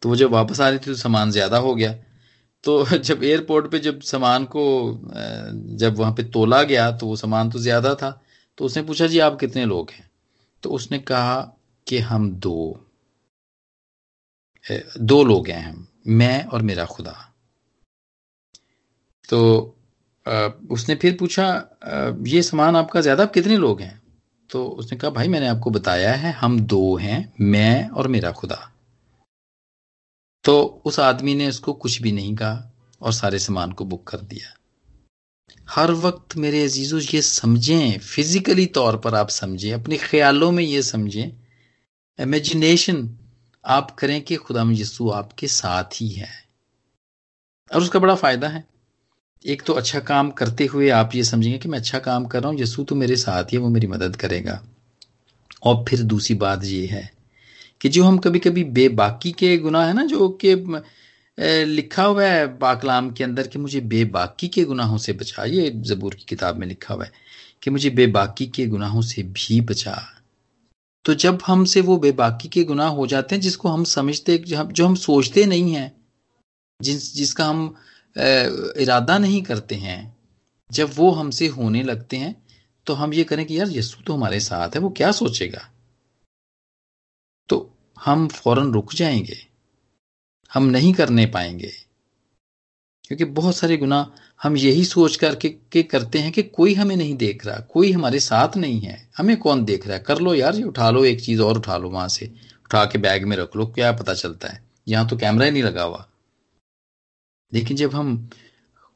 तो 0.03 0.09
वो 0.09 0.17
जब 0.17 0.31
वापस 0.31 0.61
आ 0.61 0.69
रही 0.69 0.79
थी 0.79 0.85
तो 0.87 0.95
सामान 0.95 1.31
ज़्यादा 1.31 1.59
हो 1.59 1.75
गया। 1.75 1.93
तो 2.65 2.85
जब 2.99 3.25
एयरपोर्ट 3.25 3.71
पे 3.71 3.79
जब 3.79 4.01
सामान 4.03 4.45
को 4.47 4.65
जब 5.77 5.97
वहाँ 5.99 6.13
पे 6.13 6.23
तोला 6.31 6.63
गया 6.63 6.91
तो 6.93 7.07
वो 7.07 7.17
सामान 7.17 7.51
तो 7.51 7.59
ज़्यादा 7.59 7.95
था। 7.95 8.11
तो 8.59 8.65
उसने 8.65 8.83
पूछा, 8.83 9.07
जी, 9.07 9.19
आप 9.19 9.39
कितने 9.41 9.65
लोग 9.67 9.91
हैं? 9.91 10.11
तो 10.63 10.71
उसने 10.71 10.99
कहा 11.01 11.41
कि, 11.87 11.99
हम 12.01 12.31
दो। 12.33 12.89
दो 15.01 15.23
लोग 15.25 15.49
हैं 15.49 15.63
हम, 15.65 15.87
मैं 16.07 16.45
और 16.45 16.63
मेरा 16.63 16.85
खुदा। 16.85 17.15
तो 19.29 19.39
उसने 20.71 20.95
फिर 20.95 21.17
पूछा 21.17 21.47
ये 22.27 22.43
सामान 22.43 22.77
आपका 22.77 23.01
ज़्यादा 23.01 23.23
आप 23.23 23.33
कितने 23.33 23.57
लोग 23.57 23.81
हैं? 23.81 24.01
तो 24.51 24.65
उसने 24.67 24.99
कहा, 24.99 25.11
भाई, 25.11 25.29
मैंने 25.29 25.49
आपको 25.49 25.71
बताया 25.71 26.13
है, 26.15 26.33
हम 26.33 26.59
दो 26.61 26.97
हैं, 26.97 27.33
मैं 27.41 27.89
और 27.89 28.09
मेरा 28.09 28.33
खुदा। 28.33 28.57
तो 30.45 30.83
उस 30.85 30.99
आदमी 31.01 31.35
ने 31.35 31.49
उसको 31.49 31.73
कुछ 31.73 32.01
भी 32.03 32.13
नहीं 32.13 32.35
कहा 32.37 32.73
और 33.01 33.13
सारे 33.13 33.39
सामान 33.39 33.73
को 33.73 33.85
बुक 33.85 34.07
कर 34.09 34.19
दिया। 34.19 34.55
हर 35.69 35.91
वक्त 35.93 36.37
मेरे 36.37 36.65
अजीजों, 36.65 37.01
ये 37.01 37.23
समझें, 37.23 37.99
फिजिकली 37.99 38.67
तौर 38.67 38.97
पर 38.97 39.15
आप 39.15 39.29
समझें, 39.29 39.73
अपने 39.73 39.97
ख्यालों 39.97 40.51
में 40.53 40.65
ये 40.65 40.83
समझें, 40.83 41.33
इमेजिनेशन 42.19 43.09
आप 43.65 43.91
करें 43.91 44.21
कि 44.23 44.37
खुदा 44.37 44.65
यसू 44.73 45.09
आपके 45.11 45.47
साथ 45.47 46.01
ही 46.01 46.09
है। 46.09 46.31
और 47.71 47.83
उसका 47.83 47.99
बड़ा 47.99 48.15
फ़ायदा 48.15 48.49
है 48.49 48.65
एक 49.45 49.63
तो 49.63 49.73
अच्छा 49.73 50.01
काम 50.01 50.31
करते 50.31 50.65
हुए 50.67 50.89
आप 50.91 51.15
ये 51.15 51.23
समझेंगे 51.25 51.59
कि 51.59 51.69
मैं 51.69 51.79
अच्छा 51.79 51.99
काम 51.99 52.25
कर 52.27 52.43
रहा 52.43 52.51
हूँ 52.51 52.61
यसू 52.61 52.85
तो 52.85 52.95
मेरे 52.95 53.17
साथ 53.17 53.45
ही 53.45 53.57
है, 53.57 53.63
वो 53.63 53.69
मेरी 53.69 53.87
मदद 53.87 54.17
करेगा। 54.17 54.63
और 55.63 55.85
फिर 55.89 56.03
दूसरी 56.03 56.37
बात 56.37 56.65
ये 56.65 56.87
है 56.87 57.11
कि 57.81 57.89
जो 57.89 58.05
हम 58.05 58.19
कभी 58.19 58.39
कभी 58.39 58.65
बेबाकी 58.67 59.33
के 59.33 59.57
गुनाह 59.59 59.87
है 59.87 59.93
ना, 59.93 60.05
जो 60.05 60.29
कि 60.45 60.55
लिखा 61.39 62.05
हुआ 62.05 62.25
है 62.25 62.47
बाकलाम 62.59 63.11
के 63.11 63.25
अंदर 63.25 63.47
कि 63.47 63.59
मुझे 63.59 63.81
बेबाकी 63.83 64.49
के 64.49 64.65
गुनाहों 64.65 64.99
से 64.99 65.13
बचा, 65.13 65.45
ये 65.45 65.71
जबूर 65.71 66.15
की 66.15 66.25
किताब 66.29 66.57
में 66.57 66.67
लिखा 66.67 66.95
हुआ 66.95 67.05
है 67.05 67.13
कि 67.63 67.71
मुझे 67.71 67.91
बेबाकी 67.93 68.47
के 68.47 68.67
गुनाहों 68.67 69.03
से 69.03 69.23
भी 69.25 69.61
बचा। 69.61 70.01
तो 71.05 71.15
जब 71.17 71.39
हमसे 71.47 71.81
वो 71.81 71.97
बेबाकी 71.99 72.49
के 72.49 72.65
गुनाह 72.65 72.89
हो 72.91 73.07
जाते 73.07 73.35
हैं, 73.35 73.43
जिसको 73.43 73.69
हम 73.69 73.85
समझते 73.87 74.39
जो 74.39 74.87
हम 74.87 74.95
सोचते 74.97 75.47
नहीं 75.47 75.73
हैं 75.75 75.93
जिस 76.81 77.15
जिसका 77.15 77.45
हम 77.45 77.75
इरादा 78.17 79.19
नहीं 79.19 79.43
करते 79.43 79.75
हैं। 79.75 80.17
जब 80.73 80.91
वो 80.97 81.11
हमसे 81.11 81.47
होने 81.47 81.83
लगते 81.83 82.17
हैं 82.17 82.35
तो 82.87 82.95
हम 82.95 83.15
ये 83.15 83.25
करें 83.25 83.47
कि 83.47 83.59
यार 83.59 83.71
यस्सु 83.71 84.03
तो 84.03 84.15
हमारे 84.15 84.41
साथ 84.41 84.69
है, 84.69 84.81
वो 84.81 84.91
क्या 84.91 85.13
सोचेगा? 85.13 85.69
तो 87.49 87.75
हम 88.05 88.29
फ़ौरन 88.29 88.73
रुक 88.73 88.95
जाएँगे। 88.95 89.37
हम 90.55 90.65
नहीं 90.65 90.93
करने 90.95 91.27
पाएँगे। 91.27 91.73
क्योंकि 93.05 93.25
बहुत 93.25 93.57
सारे 93.57 93.77
गुना 93.77 94.15
हम 94.43 94.57
यही 94.57 94.85
सोच 94.85 95.17
करके 95.17 95.49
के 95.49 95.83
करते 95.83 96.19
हैं 96.19 96.33
कि 96.33 96.43
कोई 96.43 96.75
हमें 96.75 96.97
नहीं 96.97 97.15
देख 97.17 97.47
रहा, 97.47 97.61
कोई 97.61 97.93
हमारे 97.93 98.21
साथ 98.21 98.57
नहीं 98.57 98.81
है। 98.81 99.11
हमें 99.17 99.37
कौन 99.37 99.65
देख 99.65 99.87
रहा 99.87 99.97
है? 99.97 100.03
कर 100.03 100.19
लो 100.19 100.35
यार, 100.35 100.55
ये 100.55 100.63
उठा 100.63 100.91
लो, 100.91 101.05
एक 101.05 101.21
चीज़ 101.21 101.41
और 101.41 101.59
उठा 101.59 101.77
लो 101.77 101.91
वहाँ 101.91 102.09
से। 102.09 102.27
उठा 102.65 102.85
के 102.85 102.99
बैग 102.99 103.25
में 103.25 103.37
रख 103.37 103.57
लो, 103.57 103.67
क्या 103.67 103.93
पता 103.93 104.15
चलता 104.15 104.49
है। 104.49 104.65
यहाँ 104.89 105.09
तो 105.09 105.17
कैमरा 105.17 105.45
ही 105.45 105.51
नहीं 105.51 105.63
लगा 105.63 105.83
हुआ। 105.83 106.09
लेकिन 107.53 107.77
जब 107.77 107.95
हम 107.95 108.31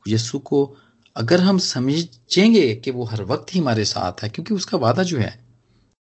यस्सु 0.09 0.38
को, 0.38 0.77
अगर 1.16 1.40
हम 1.40 1.59
समझेंगे 1.59 2.75
कि 2.77 2.90
वो 2.90 3.05
हर 3.05 3.23
वक्त 3.25 3.55
ही 3.55 3.61
हमारे 3.61 3.85
साथ 3.85 4.23
है, 4.23 4.29
क्योंकि 4.29 4.55
उसका 4.55 4.79
वादा 4.79 5.03
जो 5.03 5.19
है 5.19 5.45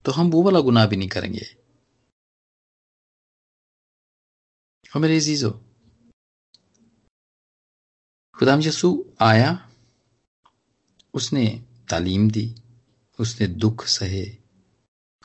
तो 0.04 0.12
हम 0.12 0.30
वो 0.30 0.42
वाला 0.42 0.60
गुनाह 0.60 0.86
भी 0.86 0.96
नहीं 0.96 1.08
करेंगे। 1.08 1.46
और 4.92 5.00
मेरे 5.00 5.20
जीजो 5.20 5.50
खुदाम 8.36 8.60
यसु 8.60 8.88
आया, 9.20 9.68
उसने 11.14 11.46
तालीम 11.90 12.30
दी, 12.30 12.54
उसने 13.18 13.46
दुख 13.46 13.84
सहे, 13.86 14.26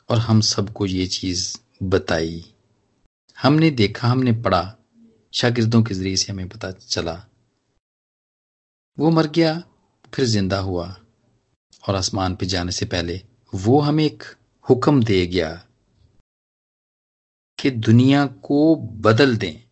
और 0.08 0.18
हम 0.18 0.40
सबको 0.40 0.86
ये 0.86 1.06
चीज़ 1.06 1.56
बताई। 1.82 2.44
हमने 3.38 3.70
देखा, 3.70 4.08
हमने 4.08 4.32
पढ़ा 4.42 4.62
शागिर्दों 5.32 5.82
के 5.82 5.94
ज़रिए 5.94 6.16
से 6.16 6.32
हमें 6.32 6.48
पता 6.48 6.70
चला। 6.70 7.26
वो 8.98 9.10
मर 9.10 9.26
गया, 9.26 9.62
फिर 10.14 10.24
ज़िंदा 10.24 10.58
हुआ। 10.58 10.98
और 11.88 11.94
आसमान 11.94 12.36
पे 12.36 12.46
जाने 12.46 12.72
से 12.72 12.86
पहले 12.86 13.22
वो 13.54 13.80
हमें 13.80 14.04
एक 14.04 14.22
हुक्म 14.70 15.04
दे 15.04 15.26
गया 15.26 15.66
कि 17.60 17.70
दुनिया 17.70 18.26
को 18.26 18.76
बदल 18.76 19.36
दें। 19.36 19.62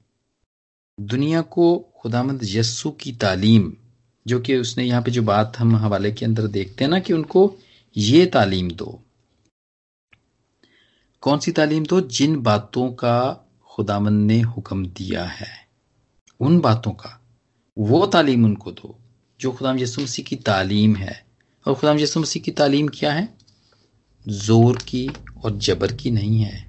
दुनिया 1.01 1.43
को 1.43 1.93
खुदामंद 1.97 2.41
यस्सु 2.45 2.91
की 2.91 3.13
तालीम, 3.13 3.77
जो 4.27 4.41
कि 4.41 4.57
उसने 4.57 4.85
यहाँ 4.85 5.03
पे 5.03 5.11
जो 5.11 5.23
बात 5.23 5.57
हम 5.59 5.77
हवाले 5.77 6.13
के 6.13 6.25
अंदर 6.25 6.47
देखते 6.47 6.85
हैं 6.85 6.91
ना 6.91 7.01
कि 7.01 7.13
उनको 7.13 7.57
ये 7.97 8.27
तालीम 8.27 8.71
दो। 8.71 9.03
कौन 11.21 11.39
सी 11.39 11.53
तालीम 11.53 11.87
दो? 11.87 12.01
जिन 12.01 12.37
बातों 12.37 12.93
का 12.93 13.47
खुदामंद 13.71 14.27
ने 14.27 14.41
हुक्म 14.41 14.87
दिया 14.87 15.25
है। 15.25 15.69
उन 16.41 16.61
बातों 16.61 16.93
का, 16.93 17.21
वो 17.79 18.07
तालीम 18.07 18.45
उनको 18.45 18.73
दो, 18.73 18.99
जो 19.41 19.53
खुदाम 19.53 19.79
यसु 19.79 20.03
मसीह 20.03 20.25
की 20.25 20.37
तालीम 20.37 20.97
है। 20.97 21.27
और 21.67 21.75
खुदाम 21.75 21.99
यसु 21.99 22.21
मसीह 22.21 22.43
की 22.43 22.51
तालीम 22.51 22.89
क्या 22.89 23.13
है? 23.13 23.39
ज़ोर 24.29 24.77
की 24.77 25.11
और 25.45 25.57
जबर 25.57 25.93
की 25.93 26.11
नहीं 26.11 26.41
है। 26.41 26.65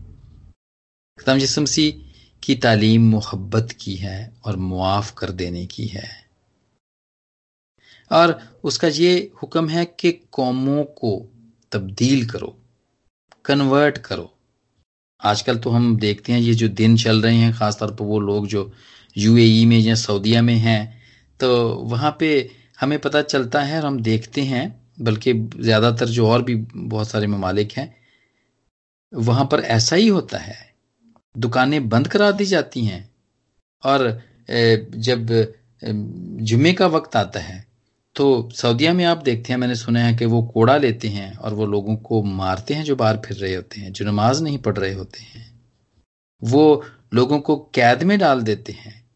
खुदाम 1.19 1.37
यसु 1.37 1.61
मसीह 1.61 2.11
की 2.43 2.55
तालीम 2.55 3.09
मोहब्बत 3.09 3.71
की 3.71 3.95
है 3.95 4.33
और 4.45 4.55
मुआफ 4.55 5.13
कर 5.17 5.31
देने 5.31 5.65
की 5.65 5.87
है। 5.87 6.29
और 8.11 8.59
उसका 8.63 8.87
ये 8.87 9.31
हुक्म 9.43 9.69
है 9.69 9.85
कि 9.85 10.11
कौमों 10.11 10.83
को 10.83 11.29
तब्दील 11.71 12.29
करो, 12.29 12.59
कन्वर्ट 13.45 13.97
करो 13.97 14.37
आजकल 15.21 15.57
तो 15.57 15.69
हम 15.69 15.95
देखते 15.97 16.33
हैं, 16.33 16.39
ये 16.39 16.53
जो 16.53 16.67
दिन 16.69 16.95
चल 16.97 17.21
रहे 17.21 17.35
हैं, 17.35 17.53
खासतौर 17.53 17.91
पर 17.91 18.05
वो 18.05 18.19
लोग 18.19 18.47
जो 18.47 18.71
यूएई 19.15 19.65
में 19.65 19.77
या 19.79 19.95
सऊदिया 19.97 20.41
में 20.41 20.55
हैं 20.55 21.01
तो 21.39 21.49
वहाँ 21.85 22.15
पे 22.19 22.49
हमें 22.79 22.97
पता 22.99 23.21
चलता 23.23 23.61
है 23.61 23.79
और 23.79 23.85
हम 23.85 24.01
देखते 24.01 24.41
हैं, 24.43 24.63
बल्कि 25.01 25.33
ज़्यादातर 25.33 26.05
जो 26.09 26.27
और 26.27 26.41
भी 26.43 26.55
बहुत 26.75 27.09
सारे 27.09 27.27
ममालिक 27.27 27.71
हैं, 27.71 27.95
वहाँ 29.13 29.45
पर 29.45 29.59
ऐसा 29.59 29.95
ही 29.95 30.07
होता 30.07 30.37
है। 30.37 30.57
दुकानें 31.35 31.87
बंद 31.89 32.07
करा 32.07 32.29
दी 32.31 32.45
जाती 32.45 32.85
हैं 32.85 33.09
और 33.83 34.07
जब 34.49 35.27
जुम्मे 36.41 36.73
का 36.73 36.87
वक्त 36.87 37.15
आता 37.15 37.39
है 37.39 37.63
तो 38.15 38.49
सऊदिया 38.53 38.93
में 38.93 39.05
आप 39.05 39.17
देखते 39.17 39.53
हैं, 39.53 39.59
मैंने 39.59 39.75
सुना 39.75 39.99
है 39.99 40.13
कि 40.13 40.25
वो 40.25 40.43
कोड़ा 40.43 40.77
लेते 40.77 41.07
हैं 41.07 41.37
और 41.37 41.53
वो 41.53 41.65
लोगों 41.65 41.95
को 41.95 42.23
मारते 42.23 42.73
हैं 42.73 42.83
जो 42.83 42.95
बाहर 42.95 43.21
फिर 43.25 43.37
रहे 43.37 43.55
होते 43.55 43.81
हैं, 43.81 43.93
जो 43.93 44.05
नमाज़ 44.05 44.43
नहीं 44.43 44.57
पढ़ 44.57 44.77
रहे 44.77 44.93
होते 44.93 45.19
हैं। 45.19 45.59
वो 46.43 46.83
लोगों 47.13 47.39
को 47.39 47.55
कैद 47.55 48.03
में 48.03 48.19
डाल 48.19 48.41
देते 48.41 48.73
हैं, 48.73 49.09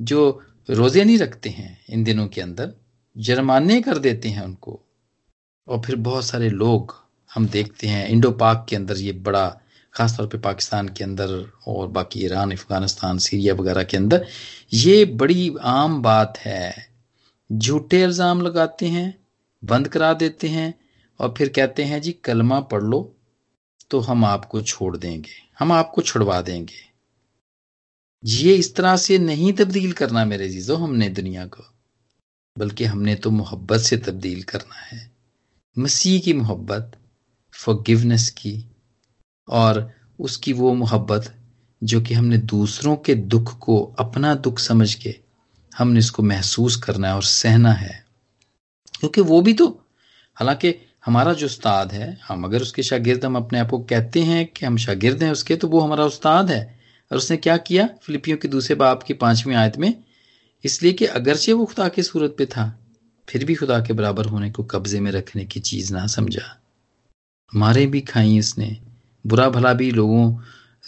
जो 0.00 0.42
रोज़े 0.70 1.04
नहीं 1.04 1.18
रखते 1.18 1.50
हैं 1.50 1.84
इन 1.90 2.04
दिनों 2.04 2.26
के 2.28 2.40
अंदर, 2.40 2.72
जुर्माने 3.16 3.80
कर 3.82 3.98
देते 3.98 4.28
हैं 4.28 4.42
उनको। 4.42 4.80
और 5.68 5.80
फिर 5.80 5.96
बहुत 5.96 6.24
सारे 6.24 6.48
लोग 6.50 6.94
हम 7.34 7.48
देखते 7.48 7.86
हैं, 7.86 8.08
इंडो 8.08 8.30
पाक 8.30 8.66
के 8.68 8.76
अंदर 8.76 8.96
ये 8.96 9.12
बड़ा, 9.12 9.60
खासतौर 9.94 10.26
पे 10.26 10.38
पाकिस्तान 10.38 10.88
के 10.88 11.04
अंदर 11.04 11.52
और 11.66 11.88
बाकी 11.88 12.24
ईरान, 12.24 12.52
अफ़गानिस्तान, 12.52 13.18
सीरिया 13.18 13.54
वगैरह 13.54 13.82
के 13.82 13.96
अंदर, 13.96 14.26
ये 14.72 15.04
बड़ी 15.04 15.54
आम 15.60 16.02
बात 16.02 16.38
है 16.38 16.95
झूठे 17.50 18.02
इल्ज़ाम 18.02 18.40
लगाते 18.42 18.86
हैं, 18.88 19.14
बंद 19.62 19.88
करा 19.88 20.12
देते 20.14 20.48
हैं 20.48 20.72
और 21.20 21.34
फिर 21.38 21.48
कहते 21.48 21.84
हैं, 21.84 22.00
जी, 22.02 22.12
कलमा 22.14 22.60
पढ़ 22.62 22.82
लो 22.82 23.12
तो 23.90 24.00
हम 24.00 24.24
आपको 24.24 24.60
छोड़ 24.62 24.96
देंगे, 24.96 25.30
हम 25.58 25.72
आपको 25.72 26.02
छुड़वा 26.02 26.40
देंगे। 26.42 26.84
ये 28.24 28.54
इस 28.54 28.74
तरह 28.74 28.96
से 28.96 29.18
नहीं 29.18 29.52
तब्दील 29.52 29.92
करना 29.92 30.24
मेरे 30.24 30.48
जीजो, 30.48 30.76
हमने 30.76 31.08
दुनिया 31.10 31.46
को, 31.46 31.62
बल्कि 32.56 32.84
हमने 32.84 33.14
तो 33.14 33.30
मोहब्बत 33.30 33.80
से 33.80 33.96
तब्दील 33.98 34.42
करना 34.42 34.80
है। 34.86 35.10
मसीह 35.76 36.20
की 36.20 36.32
मोहब्बत 36.32 36.92
फॉरगिवनेस 37.54 38.28
की, 38.30 38.64
और 39.48 39.90
उसकी 40.18 40.52
वो 40.52 40.72
मोहब्बत, 40.74 41.32
जो 41.82 42.00
कि 42.00 42.14
हमने 42.14 42.38
दूसरों 42.38 42.96
के 42.96 43.14
दुख 43.14 43.58
को 43.58 43.80
अपना 43.98 44.34
दुख 44.34 44.58
समझ 44.58 44.94
के 44.94 45.14
हमने 45.78 45.98
इसको 45.98 46.22
महसूस 46.22 46.76
करना 46.76 47.08
है 47.08 47.14
और 47.14 47.22
सहना 47.22 47.72
है। 47.72 48.06
क्योंकि 49.00 49.20
वो 49.20 49.40
भी 49.40 49.52
तो 49.52 49.68
हालाँकि 50.34 50.74
हमारा 51.06 51.32
जो 51.32 51.46
उस्ताद 51.46 51.92
है, 51.92 52.18
हम 52.28 52.44
अगर 52.44 52.62
उसके 52.62 52.82
शागिर्द, 52.82 53.24
हम 53.24 53.36
अपने 53.36 53.58
आप 53.58 53.70
को 53.70 53.78
कहते 53.78 54.22
हैं 54.22 54.46
कि 54.46 54.66
हम 54.66 54.76
शागिर्द 54.76 55.22
हैं 55.22 55.30
उसके 55.30 55.56
तो 55.56 55.68
वो 55.68 55.80
हमारा 55.80 56.04
उस्ताद 56.04 56.50
है। 56.50 56.80
और 57.12 57.18
उसने 57.18 57.36
क्या 57.36 57.56
किया? 57.56 57.88
फिलिपियों 58.02 58.36
के 58.36 58.48
दूसरे 58.48 58.74
बाप 58.74 59.02
की 59.02 59.14
पांचवी 59.14 59.54
आयत 59.54 59.76
में, 59.76 60.04
इसलिए 60.64 60.92
कि 60.92 61.04
अगरचे 61.04 61.52
वो 61.52 61.64
खुदा 61.64 61.88
की 61.88 62.02
सूरत 62.02 62.34
पे 62.38 62.46
था, 62.46 62.78
फिर 63.28 63.44
भी 63.44 63.54
खुदा 63.54 63.80
के 63.80 63.92
बराबर 63.92 64.26
होने 64.26 64.50
को 64.50 64.64
कब्जे 64.64 65.00
में 65.00 65.10
रखने 65.12 65.44
की 65.44 65.60
चीज़ 65.60 65.94
ना 65.94 66.06
समझा। 66.06 66.60
मारे 67.54 67.86
भी 67.86 68.00
खाई 68.00 68.38
उसने 68.38 68.80
बुरा 69.26 69.48
भला 69.48 69.72
भी 69.72 69.90
लोगों 69.90 70.38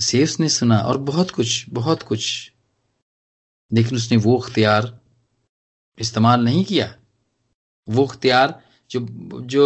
से 0.00 0.24
उसने 0.24 0.48
सुना, 0.48 0.78
और 0.78 0.98
बहुत 0.98 1.30
कुछ 1.30 1.66
बहुत 1.68 2.02
कुछ 2.02 2.52
लेकिन 3.70 3.96
उसने 3.96 4.16
वो 4.18 4.36
अख्तियार 4.38 4.98
इस्तेमाल 5.98 6.40
नहीं 6.40 6.64
किया। 6.64 6.94
वो 7.88 8.04
अख्तियार 8.06 8.60
जो 8.90 9.06
जो 9.46 9.64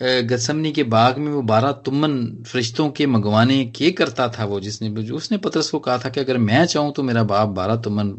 गसमनी 0.00 0.70
के 0.72 0.82
बाग 0.84 1.18
में 1.18 1.30
वो 1.32 1.40
बारह 1.42 1.72
तुमन 1.84 2.16
फरिश्तों 2.46 2.88
के 2.90 3.06
मंगवाने 3.06 3.64
के 3.68 3.90
करता 3.92 4.28
था 4.28 4.44
वो, 4.44 4.58
जिसने 4.60 4.88
उसने 5.12 5.38
पत्रस 5.38 5.70
को 5.70 5.78
कहा 5.78 5.98
था 5.98 6.08
कि 6.10 6.20
अगर 6.20 6.38
मैं 6.38 6.64
चाहूँ 6.66 6.92
तो 6.92 7.02
मेरा 7.02 7.22
बाप 7.24 7.48
बारह 7.50 7.76
तुमन 7.82 8.12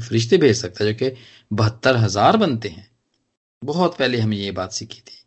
फरिश्ते 0.00 0.38
भेज 0.38 0.56
सकता 0.56 0.84
है, 0.84 0.92
जो 0.92 0.98
कि 0.98 1.16
बहत्तर 1.50 1.96
हज़ार 1.96 2.36
बनते 2.36 2.68
हैं। 2.68 2.86
बहुत 3.62 3.96
पहले 3.98 4.20
हमें 4.20 4.36
ये 4.36 4.50
बात 4.52 4.72
सीखी 4.72 5.00
थी। 5.00 5.18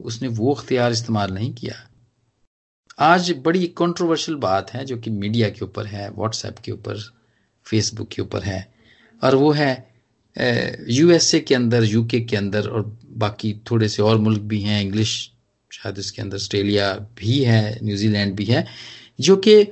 उसने 0.00 0.28
वो 0.30 0.54
अख्तियार 0.54 0.92
इस्तेमाल 0.92 1.32
नहीं 1.32 1.52
किया। 1.54 1.74
आज 3.00 3.30
बड़ी 3.38 3.66
कंट्रोवर्शियल 3.78 4.38
बात 4.38 4.70
है, 4.70 4.84
जो 4.84 4.98
कि 4.98 5.10
मीडिया 5.12 5.48
के 5.50 5.64
ऊपर 5.64 5.86
है 5.86 6.10
व्हाट्सएप 6.10 6.58
के 6.58 6.72
ऊपर। 6.72 6.98
फेसबुक 7.70 8.08
के 8.08 8.22
ऊपर 8.22 8.42
है। 8.42 8.60
और 9.22 9.34
वो 9.34 9.50
है 9.52 9.86
यूएसए 10.90 11.40
के 11.40 11.54
अंदर 11.54 11.84
यूके 11.84 12.20
के 12.20 12.36
अंदर 12.36 12.68
और 12.68 12.82
बाकी 13.16 13.52
थोड़े 13.70 13.88
से 13.88 14.02
और 14.02 14.18
मुल्क 14.18 14.40
भी 14.42 14.60
हैं 14.60 14.80
इंग्लिश 14.82 15.10
शायद 15.70 15.98
इसके 15.98 16.22
अंदर 16.22 16.36
ऑस्ट्रेलिया 16.36 16.92
भी 17.18 17.42
है 17.44 17.78
न्यूजीलैंड 17.82 18.34
भी 18.34 18.44
है, 18.44 18.66
जो 19.20 19.36
कि 19.36 19.66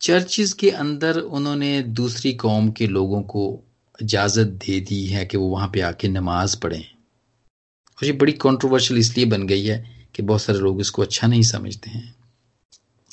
चर्चिज 0.00 0.52
के 0.52 0.70
अंदर 0.70 1.18
उन्होंने 1.18 1.80
दूसरी 1.82 2.32
कौम 2.32 2.70
के 2.70 2.86
लोगों 2.86 3.22
को 3.22 3.44
इजाज़त 4.02 4.48
दे 4.66 4.80
दी 4.80 5.04
है 5.06 5.24
कि 5.26 5.36
वो 5.36 5.48
वहाँ 5.48 5.68
पे 5.74 5.80
आके 5.80 6.08
नमाज़ 6.08 6.56
पढ़ें। 6.60 6.80
और 6.80 8.04
ये 8.06 8.12
बड़ी 8.12 8.32
कंट्रोवर्शियल 8.32 9.00
इसलिए 9.00 9.26
बन 9.26 9.46
गई 9.46 9.64
है 9.64 9.78
कि 10.14 10.22
बहुत 10.22 10.42
सारे 10.42 10.58
लोग 10.58 10.80
इसको 10.80 11.02
अच्छा 11.02 11.26
नहीं 11.26 11.42
समझते 11.42 11.90
हैं। 11.90 12.14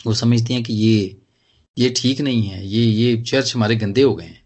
वो 0.05 0.13
समझते 0.13 0.53
हैं 0.53 0.63
कि 0.63 0.73
ये 0.73 1.15
ये 1.77 1.93
ठीक 1.97 2.21
नहीं 2.21 2.43
है, 2.43 2.65
ये 2.65 2.85
ये 2.85 3.23
चर्च 3.23 3.55
हमारे 3.55 3.75
गंदे 3.75 4.01
हो 4.01 4.15
गए 4.15 4.25
हैं। 4.25 4.43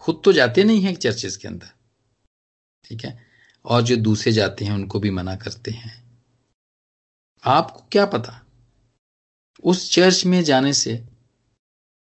खुद 0.00 0.20
तो 0.24 0.32
जाते 0.32 0.64
नहीं 0.64 0.80
हैं 0.80 0.94
चर्चेस 0.94 1.36
के 1.36 1.48
अंदर, 1.48 1.70
ठीक 2.84 3.04
है? 3.04 3.26
और 3.64 3.82
जो 3.82 3.96
दूसरे 3.96 4.32
जाते 4.32 4.64
हैं, 4.64 4.72
उनको 4.72 5.00
भी 5.00 5.10
मना 5.10 5.36
करते 5.36 5.70
हैं। 5.70 6.22
आपको 7.44 7.88
क्या 7.92 8.06
पता? 8.06 8.40
उस 9.64 9.90
चर्च 9.92 10.24
में 10.24 10.42
जाने 10.44 10.72
से 10.72 11.04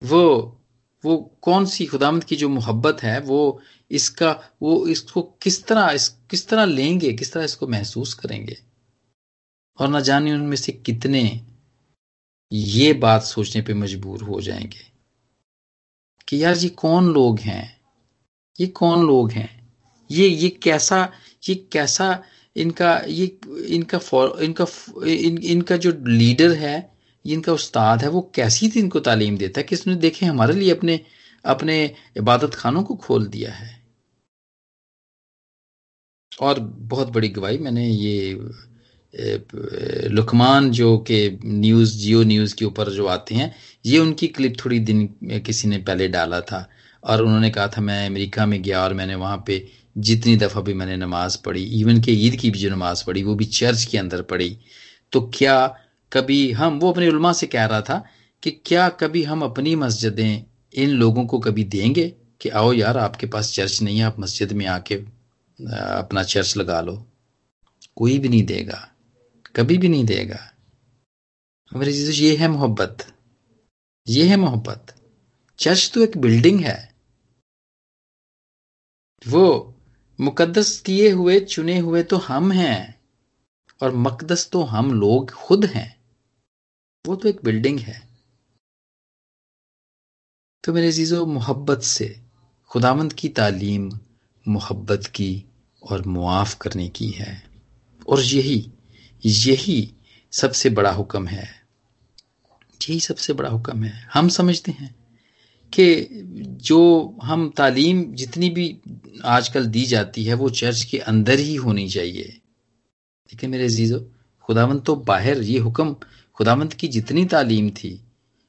वो 0.04 0.58
वो 1.04 1.18
कौन 1.42 1.66
सी 1.66 1.86
खुदामद 1.86 2.24
की 2.24 2.36
जो 2.36 2.50
मोहब्बत 2.50 3.04
है, 3.04 3.20
वो 3.20 3.62
इसका, 3.92 4.32
वो 4.62 4.88
इसको 4.88 5.22
किस 5.42 5.66
तरह, 5.66 5.90
इस, 5.92 6.08
किस 6.08 6.48
तरह 6.48 6.66
लेंगे, 6.66 7.14
किस 7.14 7.34
तरह 7.34 7.44
इसको 7.44 7.68
महसूस 7.68 8.14
करेंगे? 8.14 8.58
और 9.80 9.88
ना 9.88 10.00
जाने 10.00 10.34
उनमें 10.34 10.58
से 10.58 10.72
कितने 10.72 11.24
ये 12.52 12.94
बात 12.94 13.24
सोचने 13.24 13.62
पे 13.62 13.74
मजबूर 13.74 14.24
हो 14.24 14.42
जाएँगे 14.42 14.86
कि 16.28 16.44
यार 16.44 16.58
ये 16.58 16.70
कौन 16.70 17.14
लोग 17.14 17.40
हैं? 17.40 17.82
ये 18.60 18.68
कौन 18.68 19.06
लोग 19.08 19.32
हैं? 19.32 19.50
ये 20.12 20.28
ये 20.28 20.50
कैसा 20.64 21.12
ये 21.50 21.56
कैसा 21.72 22.24
इनका 22.56 22.98
ये 23.08 23.26
इनका 23.68 24.00
इनका 24.44 24.66
इन, 25.06 25.38
इनका 25.38 25.78
जो 25.78 25.92
लीडर 26.08 26.54
है 26.54 26.76
इनका 27.26 27.54
उस्ताद 27.54 28.02
है 28.04 28.10
वो 28.10 28.22
कैसी 28.36 28.70
थी 28.70 28.80
इनको 28.80 29.00
तालीम 29.00 29.38
देता 29.38 29.60
है 29.60 29.64
कि 29.64 29.76
इसने 29.76 29.96
देखे 29.96 30.26
हमारे 30.26 30.54
लिए 30.54 30.72
अपने 30.72 31.00
अपने 31.46 31.84
इबादत 32.18 32.56
खानों 32.56 32.84
को 32.84 32.96
खोल 32.96 33.28
दिया 33.28 33.52
है? 33.52 33.80
और 36.42 36.60
बहुत 36.60 37.08
बड़ी 37.08 37.30
गवाही 37.30 37.58
मैंने 37.58 37.88
ये 37.88 38.34
लुकमान 39.14 40.70
जो 40.72 40.98
के 40.98 41.38
न्यूज़ 41.46 41.98
जियो 41.98 42.24
न्यूज़ 42.24 42.56
के 42.56 42.66
ऊपर 42.66 42.90
जो 42.90 43.06
आते 43.06 43.36
हैं, 43.36 43.56
ये 43.86 43.98
उनकी 44.00 44.28
क्लिप 44.28 44.56
थोड़ी 44.66 44.80
दिन 44.80 45.08
किसी 45.24 45.68
ने 45.68 45.78
पहले 45.78 46.08
डाला 46.08 46.42
था। 46.42 46.68
और 47.04 47.22
उन्होंने 47.22 47.50
कहा 47.50 47.68
था, 47.68 47.82
मैं 47.82 48.08
अमेरिका 48.08 48.46
में 48.46 48.62
गया 48.62 48.84
और 48.84 48.94
मैंने 48.94 49.16
वहाँ 49.16 49.44
पे 49.48 49.66
जितनी 49.98 50.36
दफ़ा 50.36 50.62
भी 50.62 50.74
मैंने 50.74 50.98
नमाज़ 50.98 51.38
पढ़ी 51.46 51.64
इवन 51.64 52.02
के 52.02 52.12
ईद 52.12 52.36
की 52.36 52.52
भी 52.52 52.60
जो 52.60 52.70
नमाज़ 52.70 53.04
पढ़ी, 53.06 53.24
वो 53.24 53.36
भी 53.36 53.46
चर्च 53.46 53.86
के 53.86 53.98
अंदर 53.98 54.22
पढ़ी। 54.22 54.58
तो 55.12 55.22
क्या 55.34 55.76
कभी 56.14 56.52
हम, 56.52 56.80
वो 56.80 56.92
अपने 56.92 57.08
उलमा 57.10 57.34
से 57.34 57.48
कह 57.48 57.66
रहा 57.66 57.82
था, 57.82 58.06
कि 58.44 58.52
क्या 58.52 58.90
कभी 58.90 59.24
हम 59.24 59.42
अपनी 59.42 59.76
मस्जिदें 59.76 60.44
इन 60.74 60.90
लोगों 60.90 61.26
को 61.26 61.40
कभी 61.40 61.64
देंगे 61.64 62.14
कि 62.42 62.50
आओ 62.50 62.74
यार, 62.74 62.98
आपके 62.98 63.28
पास 63.28 63.54
चर्च 63.54 63.82
नहीं 63.82 63.98
है, 63.98 64.04
आप 64.04 64.20
मस्जिद 64.20 64.52
में 64.52 64.66
आके 64.66 64.96
अपना 64.96 66.24
चर्च 66.24 66.58
लगा 66.58 66.82
लो? 66.82 67.06
कोई 67.96 68.18
भी 68.20 68.30
नहीं 68.30 68.44
देगा। 68.44 68.91
कभी 69.56 69.78
भी 69.78 69.90
नहीं 69.90 70.06
देगा। 70.06 70.54
मेरे 71.76 71.94
चीज़ 71.94 72.12
ये 72.12 72.38
है 72.38 72.48
मोहब्बत। 72.48 73.18
ये 74.08 74.28
है 74.28 74.36
मोहब्बत। 74.36 74.96
चर्च 75.60 75.92
तो 75.94 76.02
एक 76.02 76.18
बिल्डिंग 76.18 76.66
है। 76.66 76.96
वो 79.28 79.76
मुकद्दस 80.22 80.80
किए 80.80 81.12
हुए, 81.12 81.40
चुने 81.40 81.80
हुए 81.80 82.04
तो 82.04 82.18
हम 82.18 82.52
हैं 82.52 83.02
और 83.84 83.96
मकदस 83.96 84.50
तो 84.50 84.64
हम 84.64 84.94
लोग 84.94 85.32
खुद 85.32 85.66
हैं। 85.66 86.02
वो 87.08 87.16
तो 87.16 87.30
एक 87.30 87.42
बिल्डिंग 87.44 87.80
है। 87.80 88.10
तो 90.64 90.74
मेरे 90.74 90.92
चीज़ों 90.92 91.26
मोहब्बत 91.26 91.82
से 91.82 92.22
खुदावंद 92.70 93.14
की 93.14 93.30
तालीम 93.30 94.00
मोहब्बत 94.48 95.06
की 95.06 95.46
और 95.84 96.06
मुआफ 96.08 96.56
करने 96.56 96.90
की 96.90 97.10
है। 97.10 97.52
और 98.10 98.22
यही 98.22 98.72
यही 99.26 99.94
सबसे 100.32 100.70
बड़ा 100.70 100.92
हुक्म 100.92 101.28
है। 101.28 101.62
यही 102.90 103.00
सबसे 103.00 103.34
बड़ा 103.34 103.50
हुक्म 103.50 103.84
है। 103.84 104.10
हम 104.14 104.30
समझते 104.30 104.72
हैं 104.72 104.96
कि 105.74 106.08
जो 106.62 106.80
हम 107.24 107.50
तालीम 107.58 108.14
जितनी 108.14 108.50
भी 108.50 108.78
आजकल 109.24 109.66
दी 109.66 109.86
जाती 109.86 110.24
है, 110.24 110.34
वो 110.34 110.50
चर्च 110.50 110.84
के 110.84 111.00
अंदर 111.00 111.40
ही 111.40 111.56
होनी 111.56 111.90
चाहिए। 111.90 112.24
लेकिन 113.30 113.50
मेरे 113.50 113.66
अजीजो, 113.66 114.12
खुदावंत 114.42 114.86
तो 114.86 114.96
बाहर, 114.96 115.38
ये 115.38 115.60
हुक्म 115.60 115.96
खुदावंत 116.36 116.74
की 116.74 116.88
जितनी 116.88 117.26
तालीम 117.26 117.70
थी, 117.70 118.02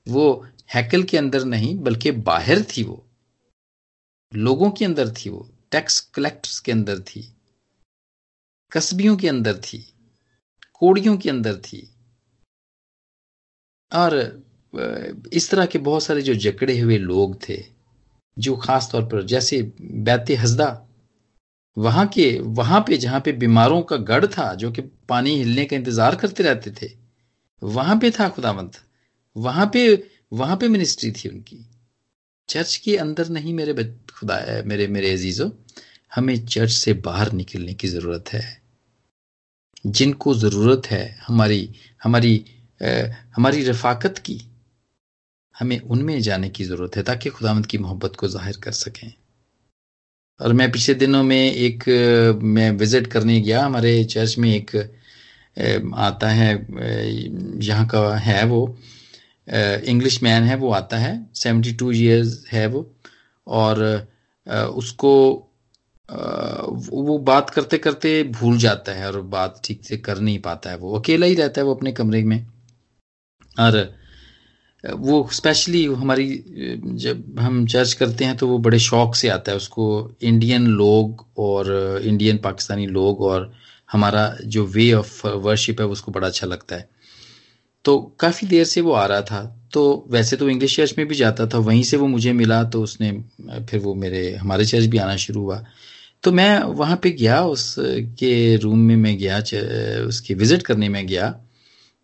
वो 0.09 0.47
हैकल 0.75 1.03
के 1.03 1.19
अंदर 1.19 1.45
नहीं, 1.45 1.79
बल्कि 1.79 2.11
बाहर 2.11 2.63
थी 2.63 2.83
वो। 2.83 3.07
लोगों 4.35 4.71
के 4.71 4.85
अंदर 4.85 5.11
थी 5.11 5.31
वो, 5.31 5.49
टैक्स 5.71 6.01
कलेक्टर्स 6.01 6.59
के 6.59 6.73
अंदर 6.73 7.01
थी, 7.01 7.33
कस्बियों 8.73 9.17
के 9.17 9.29
अंदर 9.29 9.57
थी। 9.59 9.89
कोड़ियों 10.83 11.17
के 11.17 11.31
अंदर 11.31 11.57
थी। 11.57 11.89
और 13.93 14.15
इस 15.33 15.51
तरह 15.51 15.67
के 15.67 15.79
बहुत 15.81 16.03
सारे 16.03 16.23
जो 16.23 16.35
जकड़े 16.35 16.79
हुए 16.79 16.99
लोग 16.99 17.37
थे, 17.49 17.63
जो 18.37 18.57
खास 18.57 18.89
तौर 18.93 19.05
पर 19.05 19.23
जैसे 19.23 19.63
बैते 19.81 20.35
हजदा 20.35 20.87
वहाँ 21.77 22.07
के, 22.07 22.39
वहाँ 22.39 22.81
पे 22.81 22.97
जहाँ 22.97 23.21
पे 23.21 23.33
बीमारों 23.33 23.83
का 23.83 23.97
गढ़ 23.99 24.27
था, 24.27 24.55
जो 24.55 24.71
कि 24.73 24.83
पानी 25.09 25.37
हिलने 25.37 25.65
का 25.65 25.77
इंतज़ार 25.77 26.17
करते 26.17 26.43
रहते 26.43 26.71
थे, 26.71 26.91
वहाँ 27.63 27.99
पे 27.99 28.11
था 28.11 28.29
खुदावंत। 28.29 28.79
वहाँ 29.37 29.71
पे 29.73 30.03
वहाँ 30.33 30.57
पे 30.57 30.69
मिनिस्ट्री 30.69 31.11
थी 31.13 31.29
उनकी। 31.29 31.65
चर्च 32.49 32.77
के 32.77 32.97
अंदर 32.97 33.29
नहीं 33.29 33.55
मेरे 33.55 33.75
खुदा, 34.11 34.63
मेरे 34.67 34.87
मेरे 34.89 35.13
अजीजों, 35.13 35.51
हमें 36.13 36.47
चर्च 36.47 36.71
से 36.71 36.93
बाहर 36.95 37.33
निकलने 37.33 37.75
की 37.75 37.89
ज़रूरत 37.89 38.33
है। 38.33 38.62
जिनको 39.85 40.35
ज़रूरत 40.35 40.87
है 40.87 41.05
हमारी 41.27 41.69
हमारी 42.03 42.45
आ, 42.81 42.89
हमारी 43.37 43.65
रफाकत 43.65 44.19
की 44.19 44.41
हमें 45.55 45.79
उनमें 45.81 46.21
जाने 46.21 46.49
की 46.51 46.65
ज़रूरत 46.65 46.97
है 46.97 47.03
ताकि 47.03 47.31
खुदावंत 47.31 47.67
की 47.67 47.79
मोहब्बत 47.79 48.17
को 48.17 48.29
ज़ाहिर 48.29 48.57
कर 48.63 48.73
सकें। 48.73 49.13
और 50.41 50.53
मैं 50.53 50.71
पिछले 50.73 50.95
दिनों 50.95 51.23
में 51.23 51.53
एक 51.53 51.85
मैं 52.43 52.71
विज़िट 52.71 53.07
करने 53.07 53.41
गया 53.41 53.65
हमारे 53.65 53.93
चर्च 54.05 54.39
में 54.39 54.49
एक 54.55 54.77
आता 55.97 56.29
है 56.29 56.51
यहाँ 57.63 57.87
का 57.87 58.17
है 58.17 58.45
वो 58.47 58.61
इंग्लिश 59.47 60.23
मैन 60.23 60.43
है 60.43 60.57
वो 60.57 60.71
आता 60.73 60.99
है 60.99 61.13
सेवेंटी 61.35 61.73
टू 61.75 61.91
ईयर्स 61.93 62.45
है 62.53 62.67
वो 62.67 62.87
और 63.47 63.83
उसको 64.75 65.13
वो 66.13 67.19
बात 67.19 67.51
करते 67.51 67.79
करते 67.79 68.23
भूल 68.33 68.59
जाता 68.59 68.93
है 68.93 69.07
और 69.07 69.21
बात 69.31 69.61
ठीक 69.65 69.85
से 69.85 69.97
कर 69.97 70.19
नहीं 70.19 70.39
पाता 70.39 70.71
है 70.71 70.77
वो। 70.77 70.99
अकेला 70.99 71.27
ही 71.27 71.35
रहता 71.35 71.61
है 71.61 71.65
वो 71.65 71.75
अपने 71.75 71.93
कमरे 71.93 72.23
में। 72.23 72.47
और 73.57 73.95
वो 74.85 75.29
स्पेशली 75.33 75.85
हमारी, 75.85 76.27
जब 76.97 77.39
हम 77.41 77.67
चर्च 77.67 77.93
करते 77.93 78.25
हैं 78.25 78.37
तो 78.37 78.47
वो 78.49 78.59
बड़े 78.59 78.79
शौक 78.79 79.15
से 79.15 79.29
आता 79.29 79.51
है 79.53 79.57
उसको। 79.57 79.85
इंडियन 80.23 80.67
लोग 80.67 81.25
और 81.39 82.01
इंडियन 82.05 82.39
पाकिस्तानी 82.39 82.87
लोग 82.87 83.21
और 83.21 83.53
हमारा 83.93 84.37
जो 84.47 84.65
वे 84.67 84.93
ऑफ़ 84.93 85.27
वर्शिप 85.27 85.81
है 85.81 85.87
उसको 85.87 86.13
बड़ा 86.13 86.27
अच्छा 86.27 86.47
लगता 86.47 86.77
है। 86.77 86.89
तो 87.85 87.99
काफ़ी 88.21 88.47
देर 88.47 88.65
से 88.65 88.81
वो 88.81 88.93
आ 88.93 89.05
रहा 89.07 89.21
था। 89.23 89.45
तो 89.73 90.05
वैसे 90.11 90.37
तो 90.37 90.49
इंग्लिश 90.49 90.77
चर्च 90.77 90.95
में 90.99 91.07
भी 91.09 91.15
जाता 91.15 91.47
था, 91.47 91.59
वहीं 91.59 91.83
से 91.83 91.97
वो 91.97 92.07
मुझे 92.07 92.33
मिला 92.33 92.63
तो 92.65 92.83
उसने, 92.83 93.13
फिर 93.67 93.81
वो 93.81 93.95
मेरे, 93.95 94.35
हमारे 94.37 94.65
चर्च 94.65 94.85
भी 94.85 94.99
आना 94.99 95.17
शुरू 95.17 95.41
हुआ। 95.41 95.65
तो 96.25 96.33
मैं 96.33 96.59
वहाँ 96.63 96.97
पे 97.03 97.11
गया 97.11 97.43
उसके 97.45 98.57
रूम 98.57 98.79
में 98.79 98.97
मैं 98.97 99.17
गया 99.19 99.39
उसकी 100.07 100.35
विज़िट 100.35 100.63
करने 100.63 100.89
में 100.89 101.07
गया। 101.07 101.31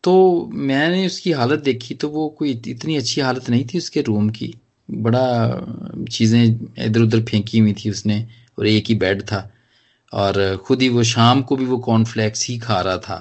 तो 0.05 0.15
मैंने 0.55 1.07
उसकी 1.07 1.33
हालत 1.33 1.61
देखी 1.61 1.95
तो 1.95 2.09
वो 2.09 2.29
कोई 2.29 2.51
इतनी 2.69 2.97
अच्छी 2.97 3.21
हालत 3.21 3.51
नहीं 3.51 3.67
थी 3.67 3.79
उसके 3.79 4.03
रूम 4.03 4.31
की। 4.31 4.55
बड़ा 4.89 6.05
चीज़ें 6.11 6.43
इधर 6.87 7.01
उधर 7.01 7.23
फेंकी 7.25 7.59
हुई 7.59 7.73
थी 7.85 7.91
उसने 7.91 8.27
और 8.59 8.67
एक 8.67 8.85
ही 8.89 8.95
बेड 8.95 9.23
था। 9.23 9.51
और 10.13 10.57
खुद 10.57 10.83
ही 10.83 10.89
वो 10.89 11.03
शाम 11.05 11.43
को 11.43 11.57
भी 11.57 11.65
वो 11.65 11.79
कॉर्नफ्लैक्स 11.79 12.47
ही 12.49 12.59
खा 12.59 12.81
रहा 12.81 12.99
था। 12.99 13.19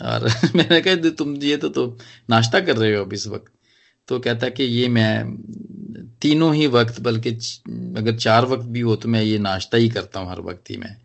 और 0.00 0.28
मैंने 0.56 0.80
कहा 0.80 1.10
तुम 1.10 1.34
ये 1.36 1.56
तो, 1.56 1.68
तो 1.68 1.98
नाश्ता 2.30 2.60
कर 2.60 2.76
रहे 2.76 2.94
हो 2.94 3.04
अब 3.04 3.12
इस 3.12 3.26
वक्त। 3.26 3.52
तो 4.08 4.18
कहता 4.18 4.48
कि 4.48 4.64
ये 4.64 4.88
मैं 4.88 5.24
तीनों 6.22 6.54
ही 6.54 6.66
वक्त, 6.68 7.00
बल्कि 7.00 7.30
अगर 7.98 8.16
चार 8.16 8.44
वक्त 8.46 8.64
भी 8.66 8.80
हो 8.80 8.96
तो 8.96 9.08
मैं 9.08 9.22
ये 9.22 9.38
नाश्ता 9.40 9.78
ही 9.78 9.88
करता 9.88 10.20
हूँ 10.20 10.30
हर 10.30 10.40
वक्त 10.42 10.70
ही 10.70 10.76
मैं। 10.76 10.96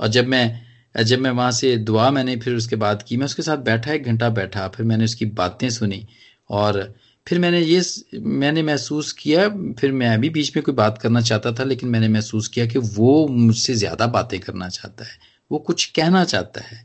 और 0.00 0.08
जब 0.08 0.26
मैं 0.26 0.60
जब 0.94 1.18
मैं 1.18 1.30
वहाँ 1.30 1.50
से 1.52 1.76
दुआ 1.78 2.10
मैंने 2.10 2.36
फिर 2.36 2.54
उसके 2.54 2.76
बाद 2.76 3.02
की, 3.02 3.16
मैं 3.16 3.24
उसके 3.26 3.42
साथ 3.42 3.56
बैठा, 3.58 3.92
एक 3.92 4.04
घंटा 4.04 4.28
बैठा, 4.30 4.66
फिर 4.68 4.86
मैंने 4.86 5.04
उसकी 5.04 5.26
बातें 5.34 5.68
सुनी, 5.70 6.06
और 6.50 6.94
फिर 7.26 7.38
मैंने 7.38 7.60
ये 7.60 7.82
मैंने 8.14 8.62
महसूस 8.62 9.12
किया, 9.12 9.48
फिर 9.78 9.92
मैं 9.92 10.20
भी 10.20 10.30
बीच 10.30 10.56
में 10.56 10.62
कोई 10.64 10.74
बात 10.74 10.98
करना 10.98 11.20
चाहता 11.20 11.52
था, 11.52 11.64
लेकिन 11.64 11.88
मैंने 11.88 12.08
महसूस 12.08 12.48
किया 12.48 12.66
कि 12.66 12.78
वो 12.78 13.26
मुझसे 13.28 13.74
ज़्यादा 13.74 14.06
बातें 14.08 14.38
करना 14.40 14.68
चाहता 14.68 15.04
है, 15.04 15.18
वो 15.50 15.58
कुछ 15.58 15.84
कहना 15.90 16.24
चाहता 16.24 16.60
है। 16.66 16.84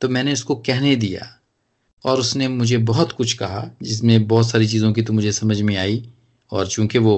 तो 0.00 0.08
मैंने 0.08 0.32
उसको 0.32 0.54
कहने 0.56 0.96
दिया, 0.96 1.28
और 2.04 2.20
उसने 2.20 2.48
मुझे 2.48 2.78
बहुत 2.86 3.12
कुछ 3.12 3.32
कहा, 3.34 3.70
जिसमें 3.82 4.26
बहुत 4.26 4.50
सारी 4.50 4.68
चीज़ों 4.68 4.92
की 4.92 5.02
तो 5.02 5.12
मुझे 5.12 5.32
समझ 5.32 5.60
में 5.60 5.76
आई 5.76 6.04
और 6.52 6.66
चूँकि 6.68 6.98
वो 6.98 7.16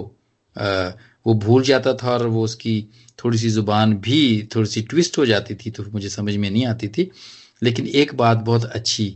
वो 1.27 1.35
भूल 1.37 1.62
जाता 1.62 1.92
था 1.94 2.11
और 2.11 2.27
वो 2.27 2.42
उसकी 2.44 2.75
थोड़ी 3.18 3.38
सी 3.38 3.49
ज़ुबान 3.51 3.94
भी 3.99 4.49
थोड़ी 4.55 4.68
सी 4.68 4.83
ट्विस्ट 4.83 5.18
हो 5.18 5.27
जाती 5.27 5.55
थी 5.57 5.70
तो 5.70 5.85
मुझे 5.92 6.09
समझ 6.09 6.37
में 6.37 6.51
नहीं 6.51 6.66
आती 6.66 6.88
थी। 6.88 7.11
लेकिन 7.62 7.87
एक 7.87 8.14
बात 8.14 8.38
बहुत 8.38 8.64
अच्छी 8.64 9.09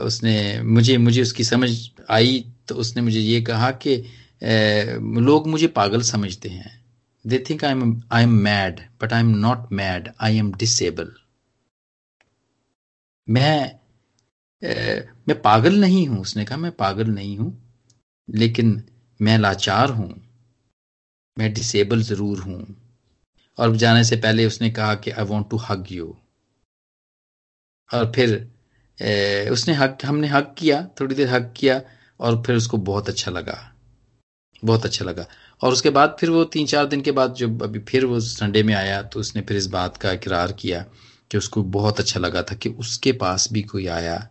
उसने 0.00 0.60
मुझे 0.62 0.96
मुझे 0.98 1.22
उसकी 1.22 1.44
समझ 1.44 1.70
आई 2.10 2.44
तो 2.68 2.74
उसने 2.74 3.02
मुझे 3.02 3.20
ये 3.20 3.40
कहा 3.42 3.70
कि 3.86 3.96
लोग 5.20 5.48
मुझे 5.48 5.66
पागल 5.68 6.02
समझते 6.02 6.48
हैं। 6.48 6.76
They 7.24 7.44
think 7.50 7.64
I 7.64 7.72
am 7.72 8.00
I 8.12 8.22
am 8.22 8.34
mad 8.42 8.80
but 9.02 9.12
I 9.12 9.20
am 9.20 9.30
not 9.38 9.72
mad 9.72 10.08
I 10.20 10.36
am 10.38 10.52
disable 10.54 11.12
मैं 13.28 13.78
मैं 15.28 15.40
पागल 15.42 15.74
नहीं 15.80 16.06
हूँ, 16.08 16.20
उसने 16.20 16.44
कहा, 16.44 16.58
मैं 16.58 16.72
पागल 16.72 17.08
नहीं 17.08 17.36
हूँ। 17.38 17.50
लेकिन 18.28 18.82
मैं 19.20 19.38
लाचार 19.38 19.90
हूँ 19.90 20.08
मैं 21.36 21.52
डिसेबल 21.54 22.02
ज़रूर 22.02 22.40
हूँ। 22.40 22.64
और 23.58 23.76
जाने 23.76 24.04
से 24.04 24.16
पहले 24.16 24.46
उसने 24.46 24.70
कहा 24.70 24.94
कि 24.94 25.10
I 25.10 25.24
want 25.24 25.48
to 25.50 25.56
hug 25.56 25.86
you 25.92 26.14
और 27.90 28.12
फिर 28.12 28.30
ए, 28.98 29.48
उसने 29.52 29.74
हक 29.74 29.98
हमने 30.04 30.28
हक 30.28 30.54
किया 30.58 30.82
थोड़ी 31.00 31.14
देर 31.14 31.28
हक 31.28 31.52
किया 31.56 31.80
और 32.20 32.42
फिर 32.42 32.56
उसको 32.56 32.76
बहुत 32.78 33.08
अच्छा 33.08 33.30
लगा। 33.30 33.58
बहुत 34.62 34.84
अच्छा 34.84 35.04
लगा। 35.04 35.26
और 35.62 35.72
उसके 35.72 35.90
बाद 35.90 36.16
फिर 36.20 36.30
वो 36.30 36.44
तीन 36.44 36.66
चार 36.66 36.86
दिन 36.86 37.00
के 37.00 37.12
बाद 37.12 37.34
जब 37.34 37.62
अभी 37.62 37.78
फिर 37.78 38.04
वो 38.04 38.20
संडे 38.20 38.62
में 38.62 38.74
आया 38.74 39.02
तो 39.02 39.20
उसने 39.20 39.42
फिर 39.42 39.56
इस 39.56 39.66
बात 39.66 39.96
का 39.96 40.12
इकरार 40.12 40.52
किया 40.52 40.84
कि 41.30 41.38
उसको 41.38 41.62
बहुत 41.62 42.00
अच्छा 42.00 42.20
लगा 42.20 42.42
था 42.42 42.54
कि 42.54 42.68
उसके 42.68 43.12
पास 43.12 43.48
भी 43.52 43.62
कोई 43.62 43.86
आया। 43.86 44.28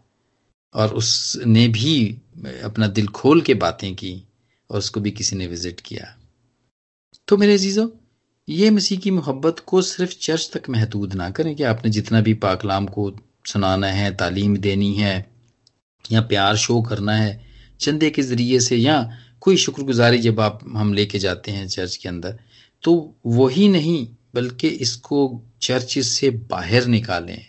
और 0.75 0.93
उसने 0.93 1.67
भी 1.67 2.21
अपना 2.63 2.87
दिल 2.87 3.07
खोल 3.07 3.41
के 3.41 3.53
बातें 3.53 3.93
की। 3.95 4.26
और 4.69 4.77
उसको 4.77 4.99
भी 4.99 5.11
किसी 5.11 5.35
ने 5.35 5.47
विज़िट 5.47 5.81
किया। 5.81 6.15
तो 7.27 7.37
मेरे 7.37 7.53
अजीजों, 7.53 7.87
ये 8.47 8.69
मसीह 8.69 8.99
की 8.99 9.11
मोहब्बत 9.11 9.59
को 9.59 9.81
सिर्फ़ 9.81 10.13
चर्च 10.21 10.49
तक 10.53 10.69
महदूद 10.69 11.13
ना 11.13 11.29
करें 11.29 11.55
कि 11.55 11.63
आपने 11.63 11.91
जितना 11.91 12.21
भी 12.21 12.33
पाकलाम 12.33 12.85
को 12.87 13.11
सुनाना 13.47 13.87
है, 13.87 14.15
तालीम 14.15 14.57
देनी 14.57 14.93
है, 14.93 15.25
या 16.11 16.21
प्यार 16.21 16.55
शो 16.57 16.81
करना 16.81 17.15
है, 17.15 17.45
चंदे 17.79 18.09
के 18.09 18.21
ज़रिए 18.21 18.59
से, 18.59 18.75
या 18.75 19.17
कोई 19.41 19.57
शुक्रगुजारी 19.57 20.17
जब 20.17 20.39
आप 20.39 20.59
हम 20.75 20.93
लेके 20.93 21.19
जाते 21.19 21.51
हैं 21.51 21.67
चर्च 21.67 21.95
के 21.95 22.09
अंदर 22.09 22.39
तो 22.83 23.15
वही 23.25 23.67
नहीं, 23.67 24.07
बल्कि 24.35 24.67
इसको 24.67 25.41
चर्च 25.61 25.97
से 25.99 26.29
बाहर 26.29 26.85
निकालें 26.85 27.45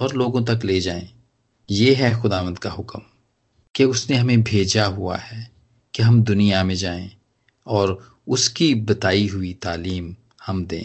और 0.00 0.14
लोगों 0.14 0.42
तक 0.44 0.64
ले 0.64 0.80
जाएँ। 0.80 1.08
ये 1.68 1.94
है 1.94 2.12
खुदावंत 2.20 2.58
का 2.58 2.70
हुक्म 2.70 3.00
कि 3.74 3.84
उसने 3.84 4.16
हमें 4.16 4.42
भेजा 4.42 4.84
हुआ 4.86 5.16
है। 5.16 5.51
कि 5.94 6.02
हम 6.02 6.22
दुनिया 6.22 6.64
में 6.64 6.74
जाएँ 6.74 7.10
और 7.66 8.20
उसकी 8.28 8.74
बताई 8.74 9.26
हुई 9.28 9.52
तालीम 9.52 10.14
हम 10.46 10.64
दें। 10.66 10.84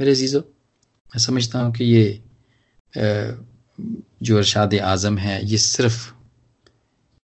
मेरे 0.00 0.14
जीजो 0.14 0.40
मैं 0.40 1.18
समझता 1.18 1.58
हूँ 1.58 1.72
कि 1.74 1.84
ये 1.84 2.22
जो 4.22 4.36
अरशाद 4.36 4.74
आज़म 4.74 5.18
है, 5.18 5.44
ये 5.46 5.58
सिर्फ़ 5.58 6.12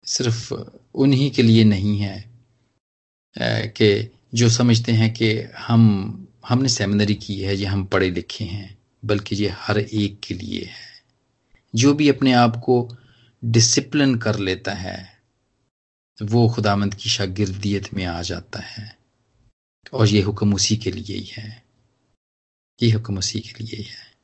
सिर्फ़ 0.07 0.52
उन्हीं 0.94 1.30
के 1.30 1.42
लिए 1.42 1.64
नहीं 1.64 1.98
है 1.98 2.24
कि 3.38 4.11
जो 4.34 4.48
समझते 4.48 4.92
हैं 4.92 5.12
कि 5.12 5.32
हम, 5.59 6.26
हमने 6.48 6.68
सेमिनरी 6.68 7.14
की 7.14 7.40
है, 7.40 7.57
या 7.57 7.70
हम 7.72 7.84
पढ़े 7.84 8.11
लिखे 8.11 8.44
हैं, 8.44 8.76
बल्कि 9.05 9.36
ये 9.36 9.48
हर 9.57 9.78
एक 9.78 10.18
के 10.20 10.34
लिए 10.34 10.64
है। 10.64 10.92
जो 11.74 11.94
भी 11.94 12.09
अपने 12.09 12.32
आप 12.32 12.57
को 12.57 12.96
डिसिप्लिन 13.44 14.14
कर 14.14 14.38
लेता 14.38 14.72
है 14.72 15.13
वो 16.22 16.48
खुदामंद 16.48 16.94
की 16.94 17.10
शागिर्दियत 17.10 17.94
में 17.94 18.04
आ 18.04 18.22
जाता 18.22 18.60
है। 18.60 18.98
और 19.92 20.06
ये 20.06 20.22
हुक्म 20.22 20.54
उसी 20.54 20.76
के 20.76 20.90
लिए 20.90 21.16
ही 21.16 21.24
है। 21.24 21.64
ये 22.82 22.90
हुक्म 22.92 23.18
उसी 23.18 23.40
के 23.40 23.64
लिए 23.64 23.76
ही 23.76 23.82
है। 23.82 24.14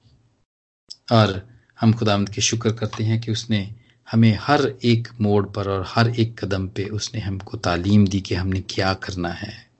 और 1.12 1.49
हम 1.80 1.93
खुदामद 1.93 2.28
के 2.28 2.41
शुक्र 2.41 2.72
करते 2.72 3.05
हैं 3.05 3.20
कि 3.20 3.32
उसने 3.32 3.74
हमें 4.11 4.38
हर 4.41 4.74
एक 4.84 5.09
मोड़ 5.20 5.47
पर 5.47 5.68
और 5.68 5.84
हर 5.88 6.11
एक 6.11 6.45
कदम 6.45 6.68
पे 6.68 6.84
उसने 6.84 7.20
हमको 7.20 7.57
तालीम 7.57 8.07
दी 8.07 8.20
कि 8.20 8.34
हमने 8.34 8.61
क्या 8.61 8.95
करना 8.95 9.28
है। 9.28 9.70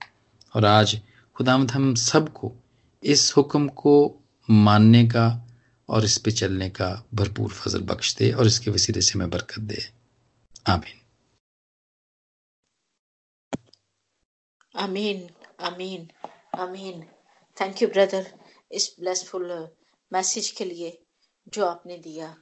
और 0.55 0.65
आज 0.65 1.01
खुदामद 1.35 1.71
हम 1.71 1.95
सबको 1.95 2.55
इस 3.03 3.33
हुक्म 3.37 3.67
को 3.67 4.15
मानने 4.49 5.07
का 5.07 5.47
और 5.89 6.05
इस 6.05 6.17
पे 6.17 6.31
चलने 6.31 6.69
का 6.69 7.05
भरपूर 7.15 7.49
फजल 7.49 7.81
बख्श 7.81 8.15
दे 8.15 8.31
और 8.31 8.47
इसके 8.47 8.71
वसीले 8.71 9.01
से 9.01 9.11
हमें 9.15 9.29
बरकत 9.29 9.59
दे। 9.59 9.89
आमीन। 10.67 11.00
आमीन 14.75 15.29
अमीन 15.59 16.07
अमीन 16.59 17.03
थैंक 17.57 17.81
यू 17.81 17.87
ब्रदर 17.87 18.31
इस 18.71 18.95
ब्लेसफुल 18.99 19.51
मैसेज 20.11 20.49
के 20.51 20.65
लिए 20.65 20.91
जो 21.53 21.65
आपने 21.65 21.97
दिया। 21.97 22.35